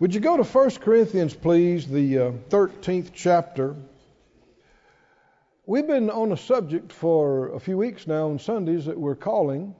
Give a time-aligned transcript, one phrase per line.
[0.00, 3.74] Would you go to 1 Corinthians, please, the uh, 13th chapter?
[5.66, 9.74] We've been on a subject for a few weeks now on Sundays that we're calling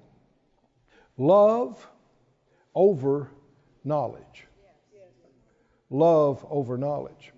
[1.18, 1.86] love
[2.74, 3.30] over
[3.84, 4.48] knowledge.
[5.89, 7.32] Love over knowledge.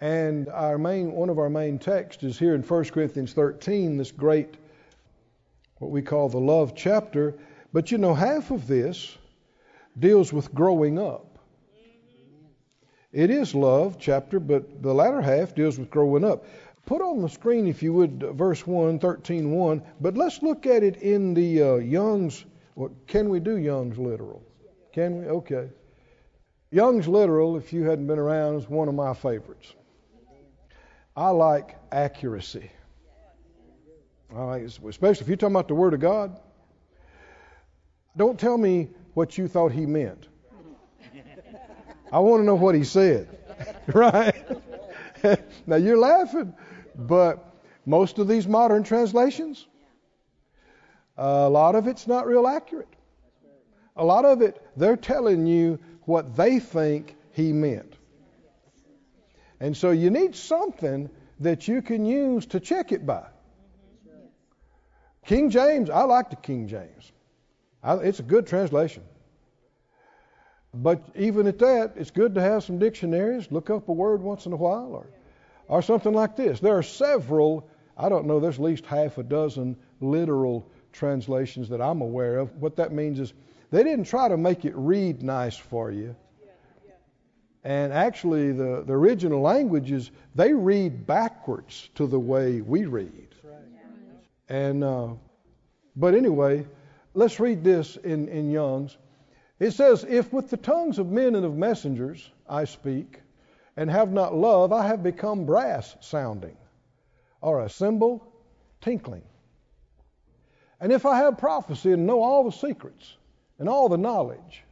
[0.00, 4.10] And our main, one of our main texts is here in 1 Corinthians 13, this
[4.10, 4.56] great,
[5.76, 7.38] what we call the love chapter.
[7.72, 9.16] But you know, half of this
[9.96, 11.27] deals with growing up.
[13.18, 16.44] It is love chapter, but the latter half deals with growing up.
[16.86, 19.82] Put on the screen, if you would, verse 1, 13, 1.
[20.00, 22.44] But let's look at it in the uh, Young's.
[23.08, 24.40] Can we do Young's literal?
[24.92, 25.24] Can we?
[25.30, 25.68] Okay.
[26.70, 29.74] Young's literal, if you hadn't been around, is one of my favorites.
[31.16, 32.70] I like accuracy.
[34.32, 36.38] I like, especially if you're talking about the Word of God.
[38.16, 40.28] Don't tell me what you thought He meant.
[42.12, 43.28] I want to know what he said.
[43.88, 44.34] right?
[45.66, 46.54] now you're laughing,
[46.94, 47.44] but
[47.84, 49.66] most of these modern translations,
[51.16, 52.88] a lot of it's not real accurate.
[53.96, 57.94] A lot of it, they're telling you what they think he meant.
[59.60, 63.26] And so you need something that you can use to check it by.
[65.26, 67.12] King James, I like the King James.
[67.82, 69.02] I, it's a good translation.
[70.80, 74.46] But even at that, it's good to have some dictionaries, look up a word once
[74.46, 75.06] in a while, or,
[75.66, 76.60] or something like this.
[76.60, 81.80] There are several, I don't know, there's at least half a dozen literal translations that
[81.80, 82.54] I'm aware of.
[82.62, 83.32] What that means is
[83.72, 86.14] they didn't try to make it read nice for you.
[87.64, 93.34] And actually, the, the original languages, they read backwards to the way we read.
[94.48, 95.08] And, uh,
[95.96, 96.66] but anyway,
[97.14, 98.96] let's read this in, in Young's.
[99.58, 103.20] It says, If with the tongues of men and of messengers I speak,
[103.78, 106.56] and have not love, I have become brass sounding,
[107.40, 108.26] or a cymbal
[108.80, 109.22] tinkling.
[110.80, 113.16] And if I have prophecy and know all the secrets
[113.60, 114.64] and all the knowledge,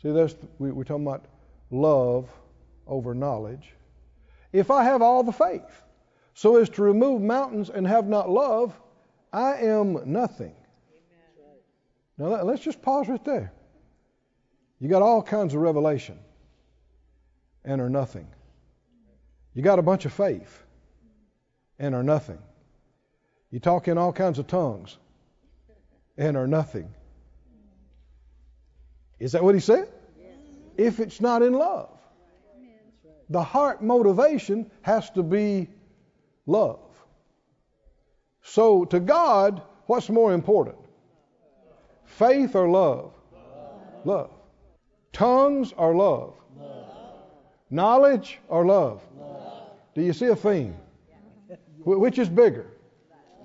[0.00, 1.26] see, that's we, we're talking about
[1.70, 2.30] love
[2.86, 3.74] over knowledge.
[4.52, 5.82] If I have all the faith,
[6.32, 8.78] so as to remove mountains and have not love,
[9.30, 10.54] I am nothing.
[12.16, 13.52] Now let's just pause right there.
[14.82, 16.18] You got all kinds of revelation
[17.64, 18.26] and are nothing.
[19.54, 20.60] You got a bunch of faith
[21.78, 22.40] and are nothing.
[23.52, 24.98] You talk in all kinds of tongues
[26.18, 26.92] and are nothing.
[29.20, 29.86] Is that what he said?
[30.76, 31.96] If it's not in love,
[33.28, 35.68] the heart motivation has to be
[36.44, 36.80] love.
[38.42, 40.78] So to God, what's more important?
[42.04, 43.12] Faith or love?
[44.04, 44.30] Love.
[45.12, 46.34] Tongues or love?
[46.56, 46.86] love.
[47.70, 49.02] Knowledge or love?
[49.16, 49.68] love?
[49.94, 50.76] Do you see a theme?
[51.84, 52.66] Which is bigger?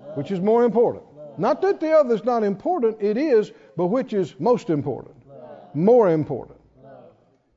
[0.01, 0.17] Love.
[0.17, 1.03] Which is more important?
[1.37, 5.15] Not that the other is not important, it is, but which is most important?
[5.73, 6.57] More important.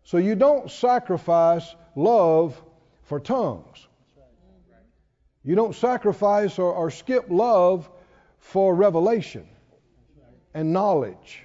[0.03, 2.61] So you don't sacrifice love
[3.03, 3.87] for tongues.
[5.45, 7.89] You don't sacrifice or, or skip love
[8.39, 9.47] for revelation
[10.55, 11.45] and knowledge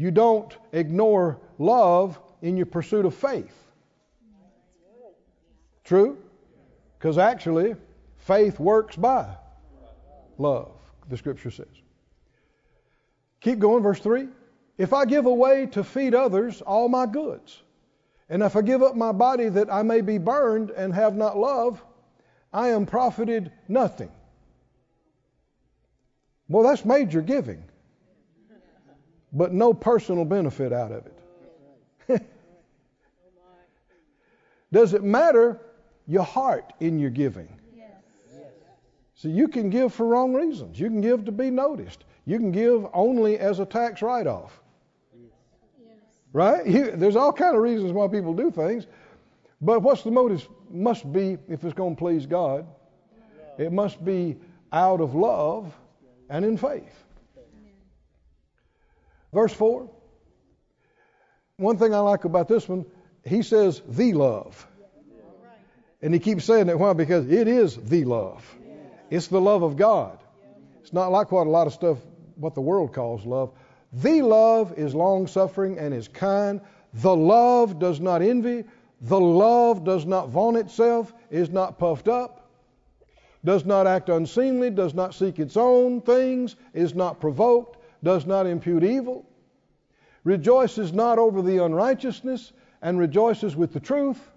[0.00, 3.54] you don't ignore love in your pursuit of faith.
[5.84, 6.16] True?
[6.98, 7.76] Because actually,
[8.16, 9.26] faith works by
[10.38, 10.72] love,
[11.10, 11.66] the scripture says.
[13.42, 14.28] Keep going, verse 3.
[14.78, 17.60] If I give away to feed others all my goods,
[18.30, 21.36] and if I give up my body that I may be burned and have not
[21.36, 21.84] love,
[22.54, 24.10] I am profited nothing.
[26.48, 27.62] Well, that's major giving
[29.32, 32.22] but no personal benefit out of it.
[34.72, 35.60] Does it matter
[36.06, 37.48] your heart in your giving?
[39.20, 40.80] So you can give for wrong reasons.
[40.80, 42.04] You can give to be noticed.
[42.24, 44.62] You can give only as a tax write-off.
[45.14, 45.28] Yes.
[46.32, 46.66] Right?
[46.66, 48.86] You, there's all kind of reasons why people do things.
[49.60, 50.48] But what's the motive?
[50.70, 52.66] Must be if it's going to please God.
[53.58, 54.38] It must be
[54.72, 55.74] out of love
[56.30, 57.04] and in faith.
[59.32, 59.88] Verse 4.
[61.56, 62.86] One thing I like about this one,
[63.24, 64.66] he says, the love.
[66.02, 66.78] And he keeps saying that.
[66.78, 66.94] Why?
[66.94, 68.56] Because it is the love.
[69.10, 70.18] It's the love of God.
[70.80, 71.98] It's not like what a lot of stuff,
[72.36, 73.52] what the world calls love.
[73.92, 76.60] The love is long suffering and is kind.
[76.94, 78.64] The love does not envy.
[79.02, 82.50] The love does not vaunt itself, is not puffed up,
[83.44, 88.46] does not act unseemly, does not seek its own things, is not provoked, does not
[88.46, 89.26] impute evil,
[90.24, 92.52] rejoices not over the unrighteousness,
[92.82, 94.30] and rejoices with the truth,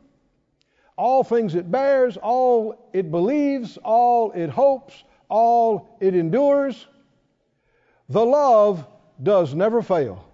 [0.97, 6.87] all things it bears, all it believes, all it hopes, all it endures.
[8.09, 8.85] The love
[9.21, 10.27] does never fail.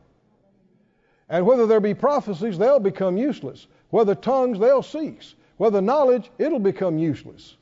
[1.29, 3.67] And whether there be prophecies, they'll become useless.
[3.91, 5.35] Whether tongues, they'll cease.
[5.57, 7.55] Whether knowledge, it'll become useless.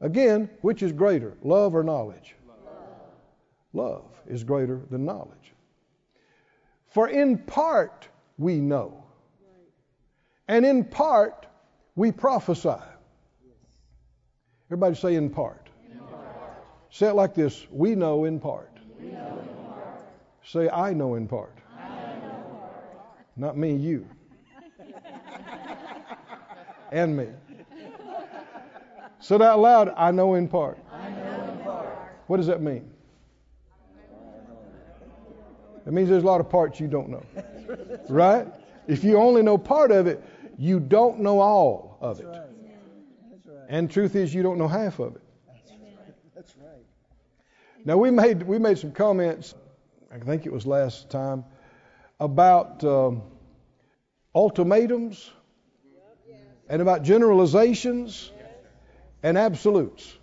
[0.00, 2.34] Again, which is greater, love or knowledge?
[3.72, 5.54] Love, is greater than knowledge.
[6.88, 8.08] For in part
[8.38, 9.04] we know,
[10.48, 11.46] and in part
[11.96, 12.74] we prophesy.
[14.68, 15.68] Everybody say in part.
[15.90, 16.64] in part.
[16.90, 18.70] Say it like this We know in part.
[18.98, 19.86] Know in part.
[20.44, 21.58] Say, I know in part.
[23.36, 24.06] Not me, you.
[26.90, 27.28] and me.
[29.20, 30.78] Say out loud, I know in part.
[30.92, 31.88] I know in part.
[32.26, 32.91] What does that mean?
[35.86, 37.24] It means there's a lot of parts you don't know.
[38.08, 38.46] right?
[38.86, 40.22] If you only know part of it,
[40.58, 42.26] you don't know all of it.
[43.68, 45.22] And truth is you don't know half of it.
[45.48, 46.14] That's right.
[46.34, 47.84] That's right.
[47.84, 49.54] Now we made we made some comments,
[50.12, 51.44] I think it was last time,
[52.20, 53.22] about um,
[54.34, 55.30] ultimatums
[56.68, 58.30] and about generalizations
[59.22, 60.18] and absolutes.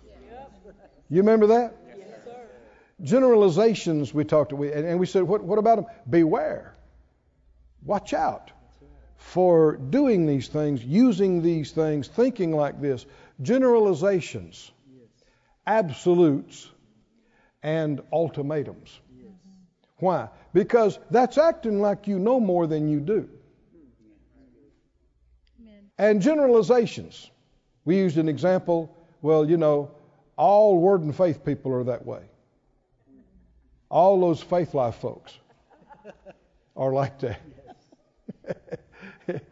[1.08, 1.74] You remember that?
[3.02, 5.86] Generalizations we talked about, and we said, what, what about them?
[6.08, 6.74] Beware.
[7.84, 8.50] Watch out
[9.16, 13.06] for doing these things, using these things, thinking like this.
[13.40, 14.70] Generalizations,
[15.66, 16.68] absolutes,
[17.62, 18.98] and ultimatums.
[19.98, 20.28] Why?
[20.52, 23.28] Because that's acting like you know more than you do.
[25.98, 27.30] And generalizations.
[27.84, 29.90] We used an example, well, you know,
[30.36, 32.22] all Word and Faith people are that way.
[33.90, 35.34] All those faith life folks
[36.76, 37.40] are like that.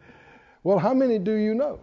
[0.62, 1.80] well, how many do you know?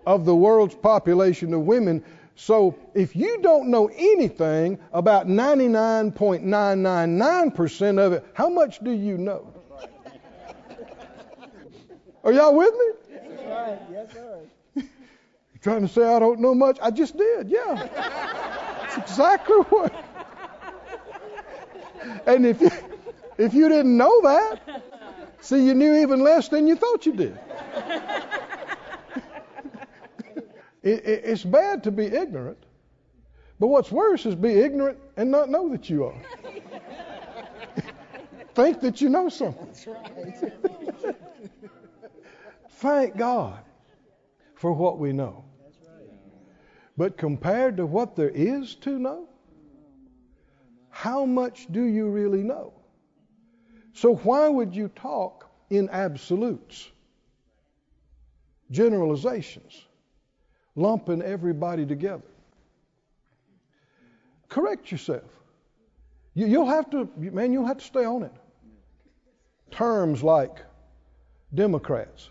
[0.07, 2.03] of the world's population of women
[2.35, 9.52] so if you don't know anything about 99.999% of it, how much do you know?
[12.25, 12.87] Are y'all with me?
[13.11, 13.79] Yes, sir.
[13.91, 14.39] Yes, sir.
[14.77, 14.85] You're
[15.61, 16.79] trying to say I don't know much?
[16.81, 17.89] I just did, yeah.
[17.95, 19.93] That's exactly what.
[22.27, 22.71] And if you,
[23.39, 24.83] if you didn't know that,
[25.41, 27.39] see, you knew even less than you thought you did.
[30.83, 32.59] It, it, it's bad to be ignorant,
[33.61, 36.21] but what's worse is be ignorant and not know that you are.
[38.57, 39.67] Think that you know something.
[39.67, 41.17] That's right.
[42.83, 43.61] Thank God
[44.57, 45.45] for what we know.
[46.97, 49.29] But compared to what there is to know,
[50.91, 52.75] how much do you really know?
[53.95, 56.91] So why would you talk in absolutes,
[58.71, 59.87] generalizations?
[60.75, 62.23] lumping everybody together.
[64.49, 65.25] Correct yourself.
[66.35, 68.33] You, will have to, man, you'll have to stay on it.
[69.71, 70.65] Terms like
[71.55, 72.31] Democrats,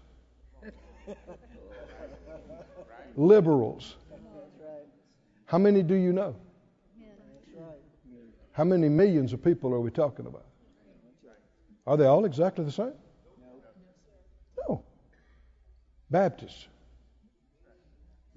[3.16, 3.96] liberals.
[5.46, 6.36] How many do you know?
[8.54, 10.46] How many millions of people are we talking about?
[11.88, 12.94] Are they all exactly the same?
[14.68, 14.84] No.
[16.10, 16.68] Baptists,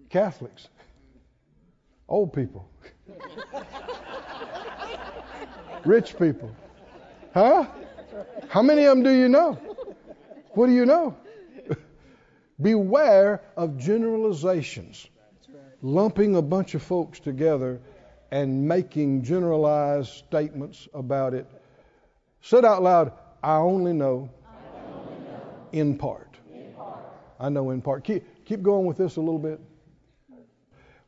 [0.08, 0.68] Catholics,
[2.08, 2.68] old people,
[5.84, 6.50] rich people.
[7.32, 7.66] Huh?
[8.48, 9.58] How many of them do you know?
[10.52, 11.16] What do you know?
[12.60, 15.08] Beware of generalizations.
[15.82, 17.80] lumping a bunch of folks together
[18.30, 21.46] and making generalized statements about it.
[22.40, 24.30] Said out loud, I only know,
[25.72, 26.36] in, part.
[27.38, 28.02] I know in part.
[28.04, 29.60] Keep, keep going with this a little bit.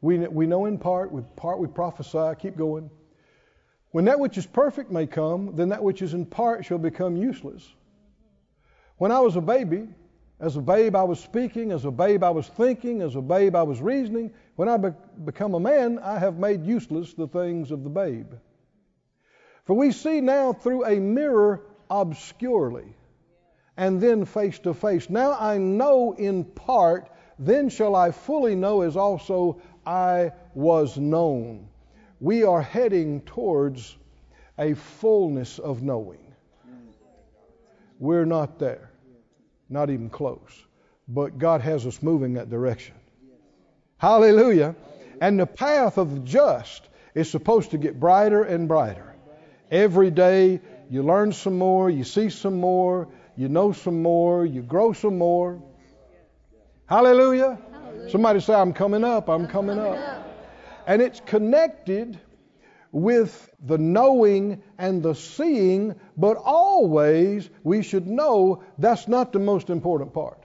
[0.03, 2.35] We, we know in part, with part we prophesy.
[2.39, 2.91] Keep going.
[3.93, 7.17] When that which is perfect may come, then that which is in part shall become
[7.17, 7.73] useless.
[8.99, 9.89] When I was a baby,
[10.39, 13.57] as a babe I was speaking, as a babe I was thinking, as a babe
[13.57, 14.33] I was reasoning.
[14.57, 18.33] When I be- become a man, I have made useless the things of the babe.
[19.65, 22.95] For we see now through a mirror obscurely,
[23.77, 25.09] and then face to face.
[25.09, 31.69] Now I know in part, then shall I fully know as also I was known.
[32.21, 33.97] We are heading towards
[34.59, 36.21] a fullness of knowing.
[37.99, 38.91] We're not there,
[39.69, 40.65] not even close.
[41.09, 42.95] But God has us moving that direction.
[43.99, 44.75] Hallelujah.
[45.21, 49.15] And the path of the just is supposed to get brighter and brighter.
[49.71, 54.63] Every day you learn some more, you see some more, you know some more, you
[54.63, 55.63] grow some more.
[56.87, 57.59] Hallelujah.
[57.73, 58.11] Hallelujah.
[58.11, 60.19] Somebody say, I'm coming up, I'm, I'm coming, coming up.
[60.19, 60.27] up.
[60.87, 62.21] And it's connected
[62.97, 69.69] with the knowing and the seeing, but always we should know that's not the most
[69.69, 70.43] important part.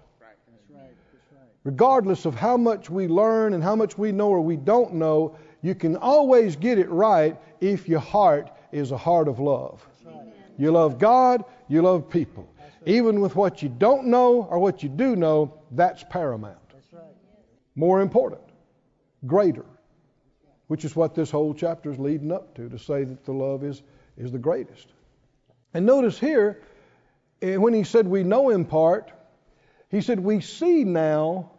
[1.63, 5.37] Regardless of how much we learn and how much we know or we don't know,
[5.61, 9.87] you can always get it right if your heart is a heart of love.
[10.57, 12.53] You love God, you love people.
[12.85, 16.57] Even with what you don't know or what you do know, that's paramount.
[17.75, 18.41] More important,
[19.25, 19.63] greater
[20.71, 23.61] which is what this whole chapter is leading up to, to say that the love
[23.61, 23.83] is,
[24.15, 24.87] is the greatest.
[25.73, 26.61] And notice here,
[27.41, 29.11] eh, when he said we know in part,
[29.89, 31.51] he said we see now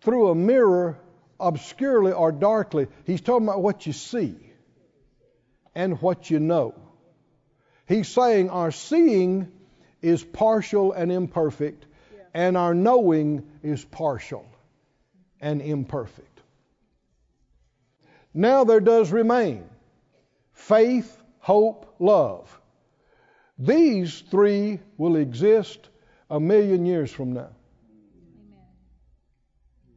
[0.00, 0.98] through a mirror
[1.38, 2.86] obscurely or darkly.
[3.04, 4.36] He's talking about what you see
[5.74, 6.74] and what you know.
[7.86, 9.52] He's saying our seeing
[10.00, 11.84] is partial and imperfect,
[12.16, 12.22] yeah.
[12.32, 14.46] and our knowing is partial
[15.42, 16.33] and imperfect.
[18.34, 19.64] Now there does remain
[20.52, 22.60] faith, hope, love.
[23.58, 25.88] These three will exist
[26.30, 27.50] a million years from now.
[28.40, 28.66] Amen.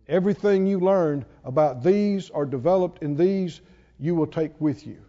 [0.08, 3.62] Everything you learned about these or developed in these,
[4.00, 5.00] you will take with you.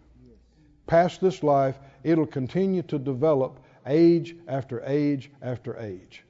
[0.87, 6.23] Past this life, it'll continue to develop age after age after age.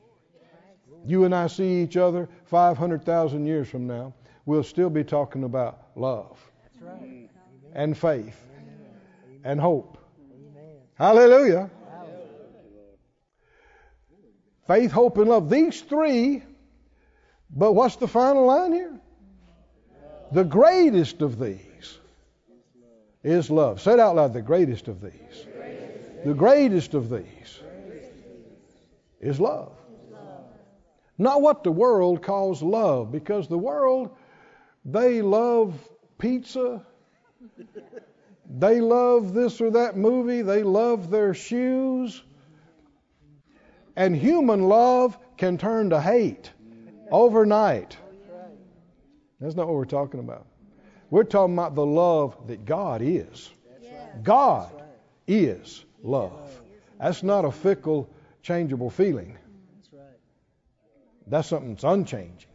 [1.06, 4.13] You and I see each other 500,000 years from now,
[4.46, 6.49] we'll still be talking about love
[7.74, 8.39] and faith
[9.43, 9.98] and hope.
[10.31, 10.77] Amen.
[10.95, 11.69] Hallelujah.
[14.67, 15.50] Faith, hope, and love.
[15.50, 16.43] These three,
[17.50, 19.00] but what's the final line here?
[20.31, 21.98] The greatest of these
[23.24, 23.81] is love.
[23.81, 25.48] Say it out loud the greatest of these.
[26.24, 27.59] The greatest of these
[29.19, 29.71] is love.
[31.17, 34.12] Not what the world calls love, because the world,
[34.86, 35.74] they love
[36.19, 36.85] pizza.
[38.47, 40.43] They love this or that movie.
[40.43, 42.21] They love their shoes.
[43.95, 46.51] And human love can turn to hate
[47.11, 47.97] overnight.
[49.39, 50.45] That's not what we're talking about.
[51.09, 53.49] We're talking about the love that God is.
[54.21, 54.71] God
[55.27, 56.61] is love.
[56.99, 58.09] That's not a fickle,
[58.43, 59.38] changeable feeling.
[61.27, 62.49] That's something that's unchanging.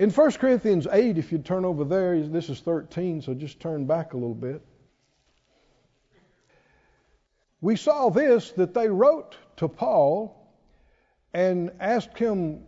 [0.00, 3.84] In 1 Corinthians 8, if you turn over there, this is 13, so just turn
[3.84, 4.62] back a little bit.
[7.60, 10.34] We saw this that they wrote to Paul
[11.34, 12.62] and asked him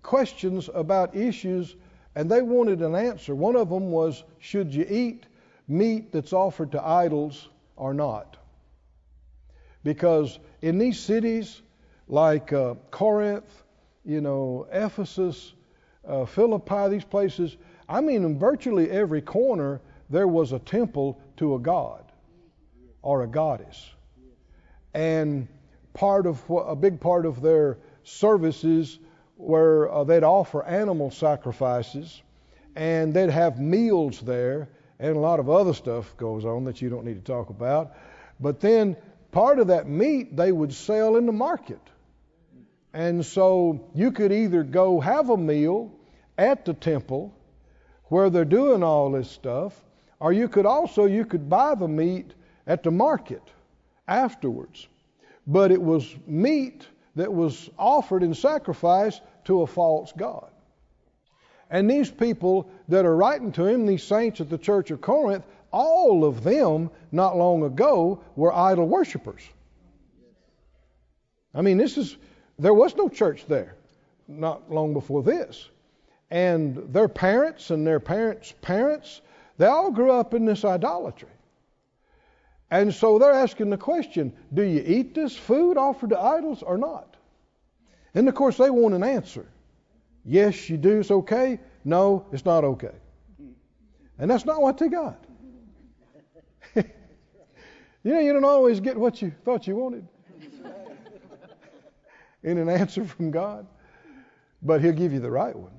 [0.00, 1.76] questions about issues,
[2.14, 3.34] and they wanted an answer.
[3.34, 5.26] One of them was Should you eat
[5.68, 8.38] meat that's offered to idols or not?
[9.84, 11.60] Because in these cities
[12.08, 13.64] like uh, Corinth,
[14.02, 15.52] you know, Ephesus,
[16.06, 17.56] uh, Philippi, these places,
[17.88, 22.04] I mean, in virtually every corner, there was a temple to a god
[23.02, 23.90] or a goddess.
[24.94, 25.48] And
[25.94, 28.98] part of a big part of their services
[29.36, 32.22] were uh, they'd offer animal sacrifices
[32.76, 36.90] and they'd have meals there and a lot of other stuff goes on that you
[36.90, 37.96] don't need to talk about.
[38.38, 38.96] But then
[39.32, 41.80] part of that meat they would sell in the market.
[42.92, 45.92] And so you could either go have a meal
[46.36, 47.34] at the temple
[48.04, 49.80] where they're doing all this stuff,
[50.18, 52.32] or you could also you could buy the meat
[52.66, 53.42] at the market
[54.08, 54.88] afterwards.
[55.46, 60.50] But it was meat that was offered in sacrifice to a false god.
[61.70, 65.44] And these people that are writing to him, these saints at the church of Corinth,
[65.70, 69.42] all of them not long ago were idol worshippers.
[71.54, 72.16] I mean, this is,
[72.60, 73.76] there was no church there
[74.28, 75.68] not long before this.
[76.30, 79.20] And their parents and their parents' parents,
[79.58, 81.28] they all grew up in this idolatry.
[82.70, 86.78] And so they're asking the question do you eat this food offered to idols or
[86.78, 87.16] not?
[88.14, 89.46] And of course, they want an answer.
[90.24, 91.58] Yes, you do, it's okay.
[91.84, 92.94] No, it's not okay.
[94.18, 95.24] And that's not what they got.
[96.74, 96.84] you
[98.04, 100.06] know, you don't always get what you thought you wanted
[102.42, 103.66] in an answer from God,
[104.62, 105.72] but He'll give you the right one.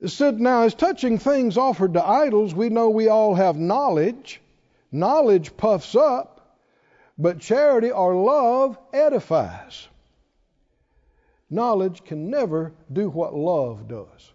[0.00, 4.40] It said, Now, as touching things offered to idols, we know we all have knowledge.
[4.92, 6.60] Knowledge puffs up,
[7.18, 9.88] but charity or love edifies.
[11.50, 14.32] Knowledge can never do what love does.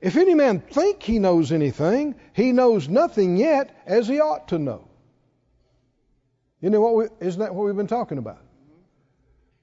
[0.00, 4.58] If any man think he knows anything, he knows nothing yet as he ought to
[4.58, 4.87] know.
[6.60, 6.94] You know what?
[6.94, 8.42] We, isn't that what we've been talking about?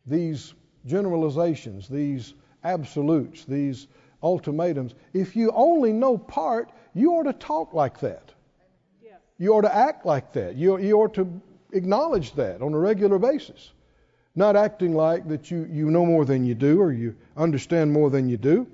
[0.05, 0.53] These
[0.85, 2.33] generalizations, these
[2.63, 3.87] absolutes, these
[4.21, 4.95] ultimatums.
[5.13, 8.31] If you only know part, you ought to talk like that.
[9.37, 10.55] You ought to act like that.
[10.55, 11.41] You, you ought to
[11.73, 13.71] acknowledge that on a regular basis.
[14.33, 18.09] Not acting like that you, you know more than you do or you understand more
[18.09, 18.67] than you do.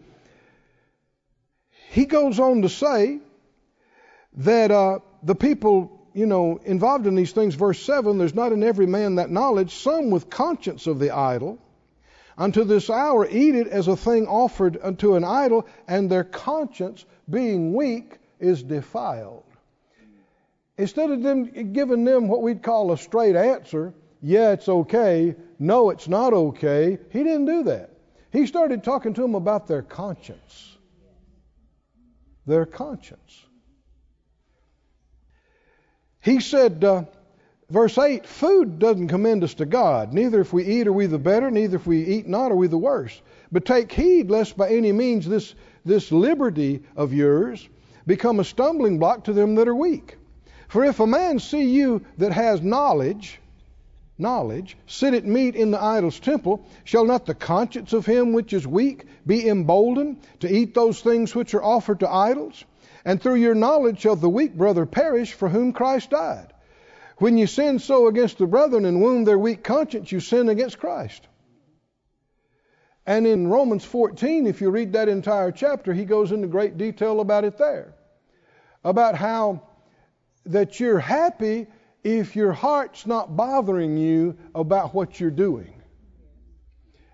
[1.89, 3.19] He goes on to say
[4.37, 8.63] that uh, the people you know, involved in these things, verse 7 there's not in
[8.63, 11.59] every man that knowledge, some with conscience of the idol,
[12.37, 17.05] unto this hour eat it as a thing offered unto an idol, and their conscience,
[17.29, 19.43] being weak, is defiled.
[20.77, 25.89] Instead of them giving them what we'd call a straight answer, yeah, it's okay, no,
[25.91, 27.91] it's not okay, he didn't do that.
[28.31, 30.77] He started talking to them about their conscience.
[32.47, 33.45] Their conscience.
[36.21, 37.05] He said, uh,
[37.69, 40.13] verse 8, food doesn't commend us to God.
[40.13, 42.67] Neither if we eat are we the better, neither if we eat not are we
[42.67, 43.19] the worse.
[43.51, 47.67] But take heed lest by any means this, this liberty of yours
[48.05, 50.17] become a stumbling block to them that are weak.
[50.67, 53.39] For if a man see you that has knowledge,
[54.17, 58.53] knowledge, sit at meat in the idol's temple, shall not the conscience of him which
[58.53, 62.63] is weak be emboldened to eat those things which are offered to idols?
[63.03, 66.53] And through your knowledge shall the weak brother perish for whom Christ died.
[67.17, 70.79] When you sin so against the brethren and wound their weak conscience, you sin against
[70.79, 71.27] Christ.
[73.05, 77.19] And in Romans 14, if you read that entire chapter, he goes into great detail
[77.19, 77.95] about it there.
[78.83, 79.63] About how
[80.45, 81.67] that you're happy
[82.03, 85.81] if your heart's not bothering you about what you're doing.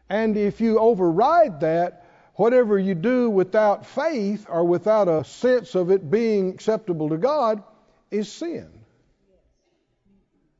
[0.10, 2.07] And if you override that
[2.38, 7.64] whatever you do without faith or without a sense of it being acceptable to God
[8.12, 8.70] is sin.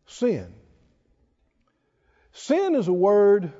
[0.08, 0.54] Sin.
[2.34, 3.54] Sin is a word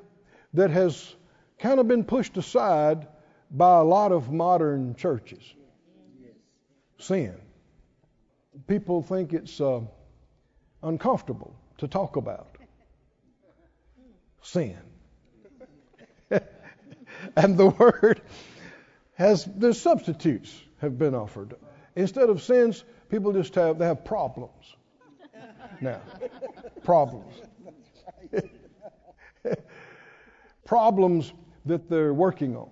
[0.54, 1.14] that has
[1.58, 3.06] kind of been pushed aside
[3.50, 5.42] by a lot of modern churches.
[6.98, 7.36] Sin.
[8.66, 9.80] People think it's uh,
[10.82, 12.48] uncomfortable to talk about.
[14.42, 14.87] Sin.
[17.36, 18.20] and the word
[19.14, 21.54] has the substitutes have been offered.
[21.96, 24.52] Instead of sins, people just have they have problems.
[25.80, 26.00] Now,
[26.82, 27.34] problems.
[30.64, 31.32] problems
[31.66, 32.70] that they're working on.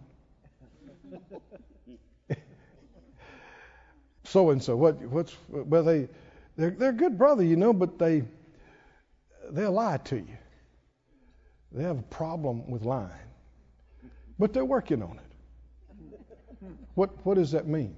[4.24, 6.09] so and so, what what's well they
[6.56, 8.24] they're they're good brother, you know, but they
[9.50, 10.38] they'll lie to you.
[11.70, 13.11] They have a problem with lying.
[14.38, 16.68] But they're working on it.
[16.94, 17.94] What, what does that mean?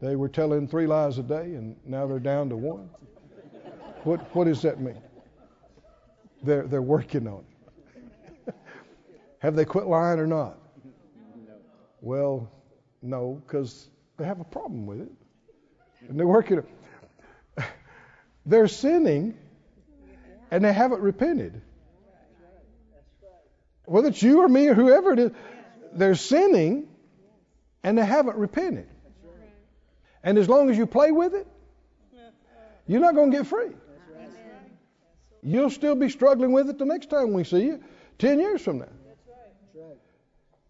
[0.00, 2.90] They were telling three lies a day and now they're down to one?
[4.02, 5.00] What, what does that mean?
[6.42, 7.44] They're, they're working on
[8.46, 8.54] it.
[9.38, 10.58] have they quit lying or not?
[12.00, 12.50] Well,
[13.00, 15.12] no, because they have a problem with it.
[16.08, 16.58] And they're working.
[16.58, 16.64] on
[17.56, 17.64] it.
[18.46, 19.38] They're sinning
[20.50, 21.62] and they haven't repented
[23.86, 25.30] whether it's you or me or whoever it is,
[25.92, 26.88] they're sinning
[27.82, 28.88] and they haven't repented.
[30.22, 31.46] And as long as you play with it,
[32.86, 33.70] you're not going to get free.
[35.42, 37.84] You'll still be struggling with it the next time we see you,
[38.18, 38.88] 10 years from now.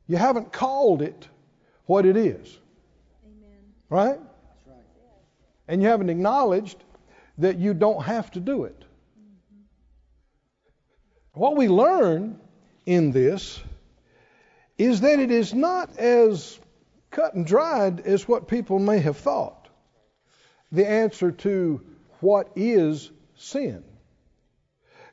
[0.07, 1.29] You haven't called it
[1.87, 2.59] what it is.
[3.89, 4.19] Right?
[5.69, 6.83] And you haven't acknowledged
[7.39, 8.85] that you don't have to do it.
[11.33, 12.41] What we learn
[12.87, 13.61] in this
[14.77, 16.59] is that it is not as
[17.11, 19.69] cut and dried as what people may have thought.
[20.73, 21.81] The answer to
[22.21, 23.85] what is sin.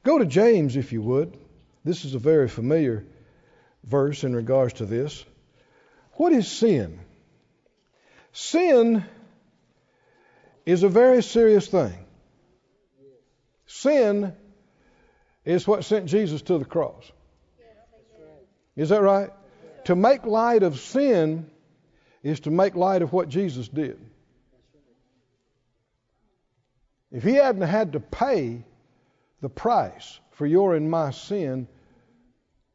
[0.04, 1.38] Go to James, if you would.
[1.86, 3.06] This is a very familiar
[3.84, 5.24] verse in regards to this.
[6.14, 7.00] What is sin?
[8.34, 9.06] Sin
[10.66, 11.94] is a very serious thing.
[13.66, 14.34] Sin
[15.46, 17.12] is what sent Jesus to the cross.
[18.76, 19.30] Is that right?
[19.86, 21.50] To make light of sin
[22.24, 24.00] is to make light of what Jesus did.
[27.12, 28.64] If he hadn't had to pay
[29.42, 31.68] the price for your and my sin,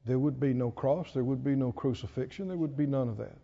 [0.05, 3.17] there would be no cross, there would be no crucifixion, there would be none of
[3.19, 3.37] that.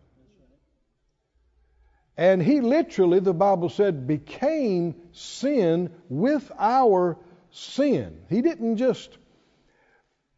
[2.15, 7.17] And he literally, the Bible said, became sin with our
[7.51, 8.21] sin.
[8.29, 9.17] He didn't just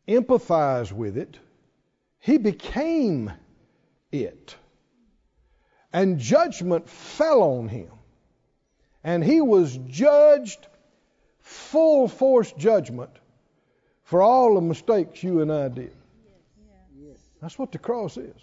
[0.08, 1.38] empathize with it,
[2.26, 3.32] he became
[4.12, 4.56] it.
[5.94, 7.92] And judgment fell on him.
[9.04, 10.66] And he was judged
[11.42, 13.12] full force judgment
[14.06, 15.96] for all the mistakes you and I did.
[17.44, 18.36] That's what the cross is.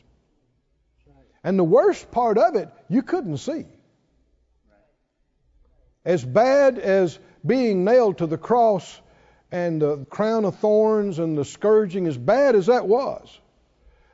[1.42, 3.66] And the worst part of it, you couldn't see.
[6.04, 9.00] As bad as being nailed to the cross
[9.50, 13.40] and the crown of thorns and the scourging, as bad as that was,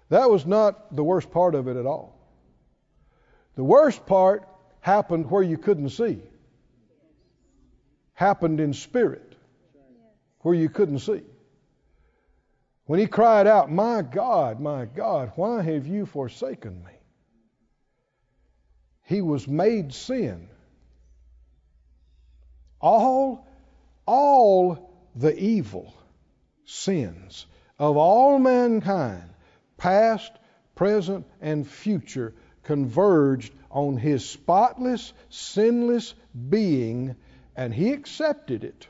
[0.08, 2.18] that was not the worst part of it at all.
[3.56, 4.48] The worst part
[4.80, 6.18] happened where you couldn't see,
[8.14, 9.34] happened in spirit,
[10.40, 11.22] where you couldn't see.
[12.86, 16.92] When he cried out, My God, my God, why have you forsaken me?
[19.04, 20.48] He was made sin.
[22.80, 23.46] All,
[24.06, 25.92] all the evil
[26.64, 27.44] sins
[27.78, 29.28] of all mankind,
[29.78, 30.32] past,
[30.74, 36.14] present, and future, converged on his spotless, sinless
[36.50, 37.16] being,
[37.56, 38.86] and he accepted it.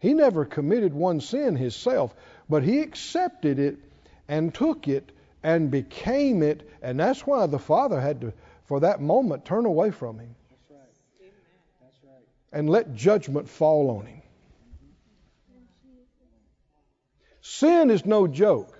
[0.00, 2.14] He never committed one sin himself,
[2.48, 3.78] but he accepted it
[4.26, 8.32] and took it and became it, and that's why the Father had to,
[8.64, 10.34] for that moment, turn away from him.
[12.52, 14.22] And let judgment fall on him.
[17.42, 18.79] Sin is no joke.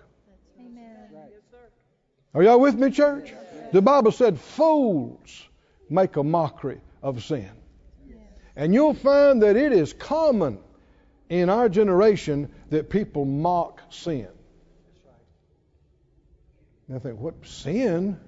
[2.32, 3.32] Are y'all with me, church?
[3.72, 5.48] The Bible said fools
[5.88, 7.50] make a mockery of sin.
[8.54, 10.58] And you'll find that it is common
[11.28, 14.28] in our generation that people mock sin.
[16.88, 18.18] And I think, what sin?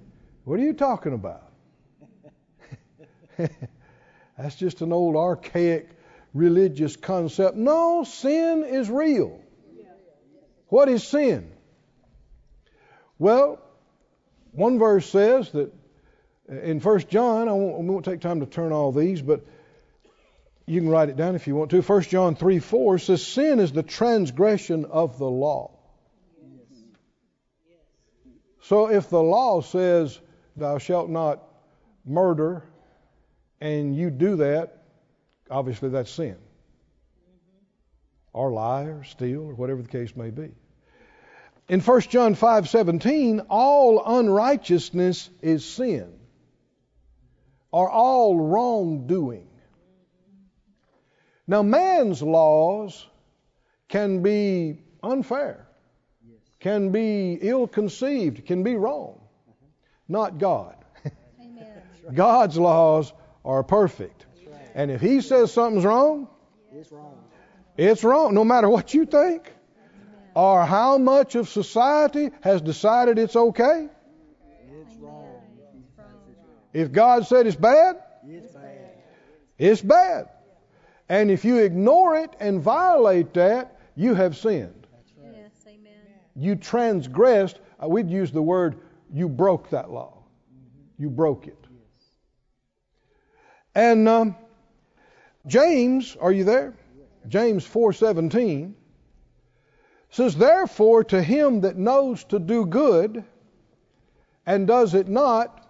[0.43, 1.51] What are you talking about?
[4.37, 5.89] That's just an old archaic
[6.33, 7.55] religious concept.
[7.55, 9.39] No, sin is real.
[10.67, 11.51] What is sin?
[13.19, 13.62] Well,
[14.53, 15.73] one verse says that
[16.49, 19.45] uh, in 1 John, I won't, won't take time to turn all these, but
[20.65, 21.81] you can write it down if you want to.
[21.81, 25.71] 1 John 3 4 says, Sin is the transgression of the law.
[28.61, 30.19] So if the law says,
[30.55, 31.43] Thou shalt not
[32.05, 32.63] murder,
[33.59, 34.83] and you do that,
[35.49, 36.37] obviously that's sin.
[38.31, 40.51] Or lie, or steal, or whatever the case may be.
[41.69, 46.13] In 1 John 5:17, all unrighteousness is sin,
[47.71, 49.47] or all wrongdoing.
[51.47, 53.05] Now, man's laws
[53.87, 55.67] can be unfair,
[56.59, 59.21] can be ill conceived, can be wrong.
[60.07, 60.75] Not God.
[62.13, 63.13] God's laws
[63.45, 64.25] are perfect.
[64.75, 66.27] And if He says something's wrong,
[66.73, 67.17] It's wrong.
[67.77, 69.52] it's wrong, no matter what you think
[70.35, 73.87] or how much of society has decided it's okay.
[74.71, 75.41] It's wrong.
[76.73, 78.91] If God said it's bad, It's bad.
[79.59, 80.29] it's bad.
[81.09, 84.87] And if you ignore it and violate that, you have sinned.
[85.21, 85.91] Yes, amen.
[86.35, 87.59] You transgressed.
[87.83, 88.77] uh, We'd use the word,
[89.13, 90.23] you broke that law.
[90.97, 91.57] You broke it.
[93.75, 94.35] And um,
[95.47, 96.73] James, are you there?
[97.27, 98.73] James 4:17
[100.13, 103.23] says, "Therefore, to him that knows to do good
[104.45, 105.67] and does it not,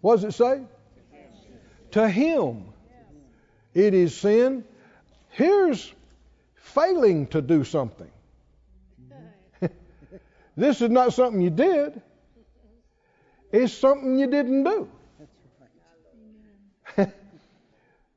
[0.00, 0.62] what does it say?
[1.92, 2.64] To him
[3.74, 4.64] it is sin.
[5.30, 5.92] Here's
[6.54, 8.10] failing to do something.
[10.56, 12.00] this is not something you did.
[13.52, 14.88] It's something you didn't do.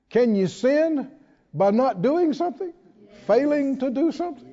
[0.09, 1.11] Can you sin
[1.53, 2.73] by not doing something?
[3.27, 4.48] Failing to do something?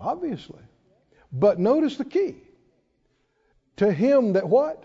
[0.00, 0.60] Obviously.
[1.32, 2.36] But notice the key.
[3.76, 4.84] to him that what?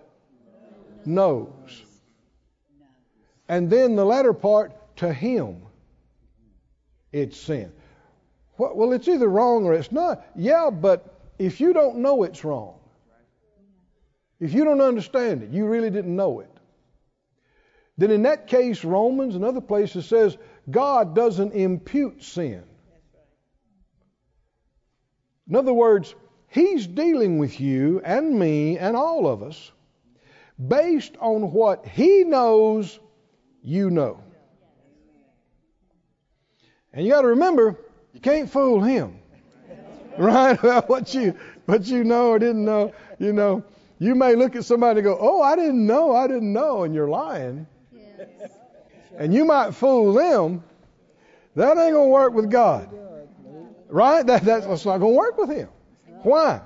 [1.05, 1.83] Knows.
[3.47, 5.61] And then the latter part, to him
[7.11, 7.71] it's sin.
[8.57, 10.25] Well, it's either wrong or it's not.
[10.35, 12.75] Yeah, but if you don't know it's wrong,
[14.39, 16.51] if you don't understand it, you really didn't know it,
[17.97, 20.37] then in that case, Romans and other places says
[20.69, 22.63] God doesn't impute sin.
[25.49, 26.15] In other words,
[26.47, 29.71] He's dealing with you and me and all of us
[30.67, 32.99] based on what He knows
[33.61, 34.21] you know.
[36.93, 37.77] And you got to remember,
[38.13, 39.19] you can't fool Him.
[40.17, 40.57] Right?
[40.57, 42.93] About what you what you know or didn't know.
[43.19, 43.65] You know,
[43.99, 46.95] you may look at somebody and go, "Oh, I didn't know, I didn't know," and
[46.95, 47.67] you're lying.
[47.91, 48.51] Yes.
[49.17, 50.63] And you might fool them.
[51.55, 52.89] That ain't gonna work with God.
[53.89, 54.25] Right?
[54.25, 55.69] That, that's, that's not gonna work with Him.
[56.23, 56.61] Why?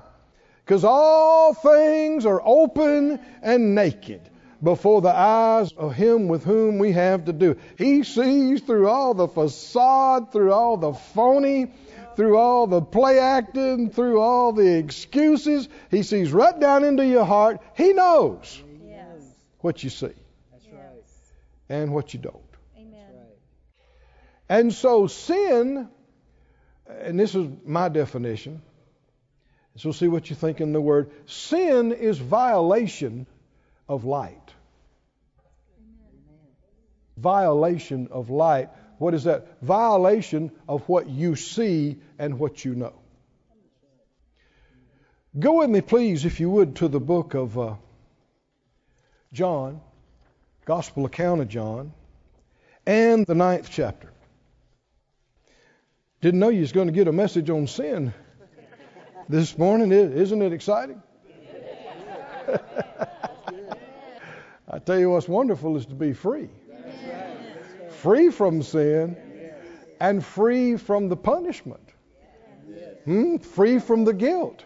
[0.64, 4.22] Because all things are open and naked
[4.62, 7.56] before the eyes of Him with whom we have to do.
[7.76, 11.72] He sees through all the facade, through all the phony,
[12.16, 15.68] through all the play acting, through all the excuses.
[15.90, 17.60] He sees right down into your heart.
[17.76, 19.06] He knows yes.
[19.60, 20.14] what you see
[21.70, 22.36] and what you don't.
[22.76, 23.14] Amen.
[24.48, 25.88] And so sin,
[27.02, 28.62] and this is my definition,
[29.76, 31.10] so see what you think in the word.
[31.26, 33.26] Sin is violation
[33.88, 34.52] of light.
[37.16, 38.70] Violation of light.
[38.98, 39.62] What is that?
[39.62, 42.94] Violation of what you see and what you know.
[45.38, 47.74] Go with me, please, if you would, to the book of uh,
[49.32, 49.80] John,
[50.64, 51.92] Gospel account of John,
[52.84, 54.09] and the ninth chapter.
[56.20, 58.12] Didn't know you was going to get a message on sin
[59.28, 59.90] this morning.
[59.90, 61.02] Isn't it exciting?
[64.68, 66.50] I tell you what's wonderful is to be free.
[68.02, 69.16] Free from sin
[69.98, 71.88] and free from the punishment.
[73.06, 73.38] Hmm?
[73.38, 74.62] Free from the guilt.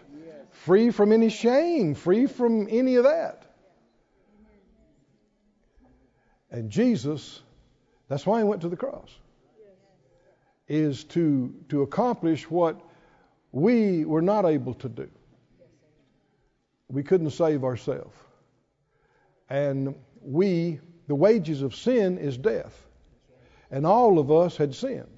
[0.51, 1.95] Free from any shame.
[1.95, 3.43] Free from any of that.
[6.51, 7.41] And Jesus,
[8.09, 9.09] that's why he went to the cross,
[10.67, 12.81] is to, to accomplish what
[13.51, 15.09] we were not able to do.
[16.89, 18.15] We couldn't save ourselves.
[19.49, 22.85] And we, the wages of sin is death.
[23.71, 25.17] And all of us had sinned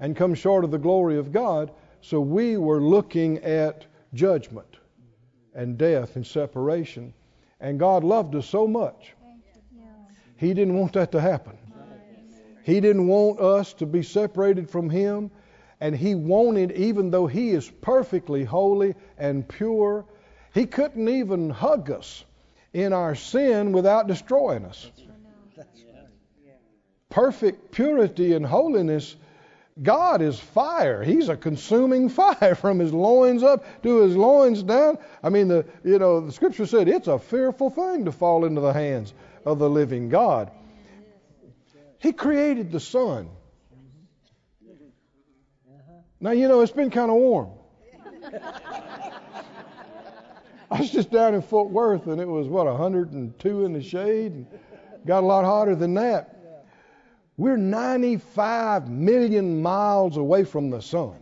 [0.00, 1.72] and come short of the glory of God.
[2.00, 4.78] So we were looking at judgment
[5.54, 7.14] and death and separation.
[7.60, 9.14] And God loved us so much.
[10.36, 11.56] He didn't want that to happen.
[12.64, 15.30] He didn't want us to be separated from Him
[15.82, 20.04] and he wanted, even though he is perfectly holy and pure,
[20.54, 22.24] he couldn't even hug us
[22.72, 24.88] in our sin without destroying us.
[27.10, 29.16] Perfect purity and holiness.
[29.82, 31.02] God is fire.
[31.02, 34.98] He's a consuming fire from his loins up to his loins down.
[35.20, 38.60] I mean, the you know the scripture said it's a fearful thing to fall into
[38.60, 40.52] the hands of the living God.
[42.02, 43.30] He created the sun.
[46.20, 47.50] Now, you know, it's been kind of warm.
[50.70, 54.32] I was just down in Fort Worth and it was, what, 102 in the shade?
[54.32, 54.46] And
[55.06, 56.64] got a lot hotter than that.
[57.36, 61.14] We're 95 million miles away from the sun.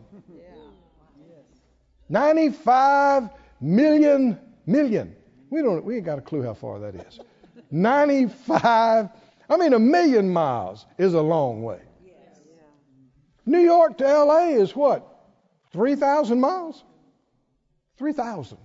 [2.08, 3.28] 95
[3.60, 5.14] million million.
[5.50, 7.20] We don't we ain't got a clue how far that is.
[7.70, 9.10] 95
[9.50, 11.80] I mean a million miles is a long way.
[13.44, 15.06] New York to LA is what?
[15.72, 16.84] 3,000 miles?
[17.98, 18.56] 3,000.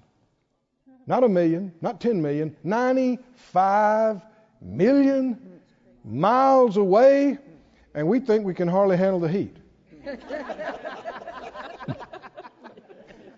[1.08, 4.21] Not a million, not 10 million, 95
[4.62, 5.60] million
[6.04, 7.39] miles away,
[7.95, 9.58] and we think we can hardly handle the heat.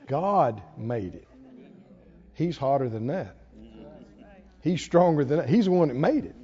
[0.07, 1.27] God made it.
[2.33, 3.37] He's hotter than that.
[4.61, 5.49] He's stronger than that.
[5.49, 6.35] He's the one that made it.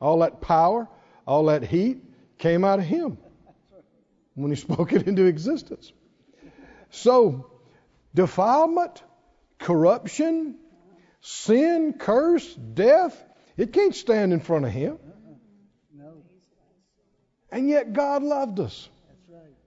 [0.00, 0.88] All that power,
[1.26, 2.02] all that heat
[2.38, 3.18] came out of Him
[4.34, 5.92] when he spoke it into existence.
[6.90, 7.50] So,
[8.14, 9.02] defilement,
[9.58, 10.56] corruption,
[11.20, 13.22] sin, curse, death,
[13.56, 14.98] it can't stand in front of him.
[17.50, 18.88] And yet God loved us.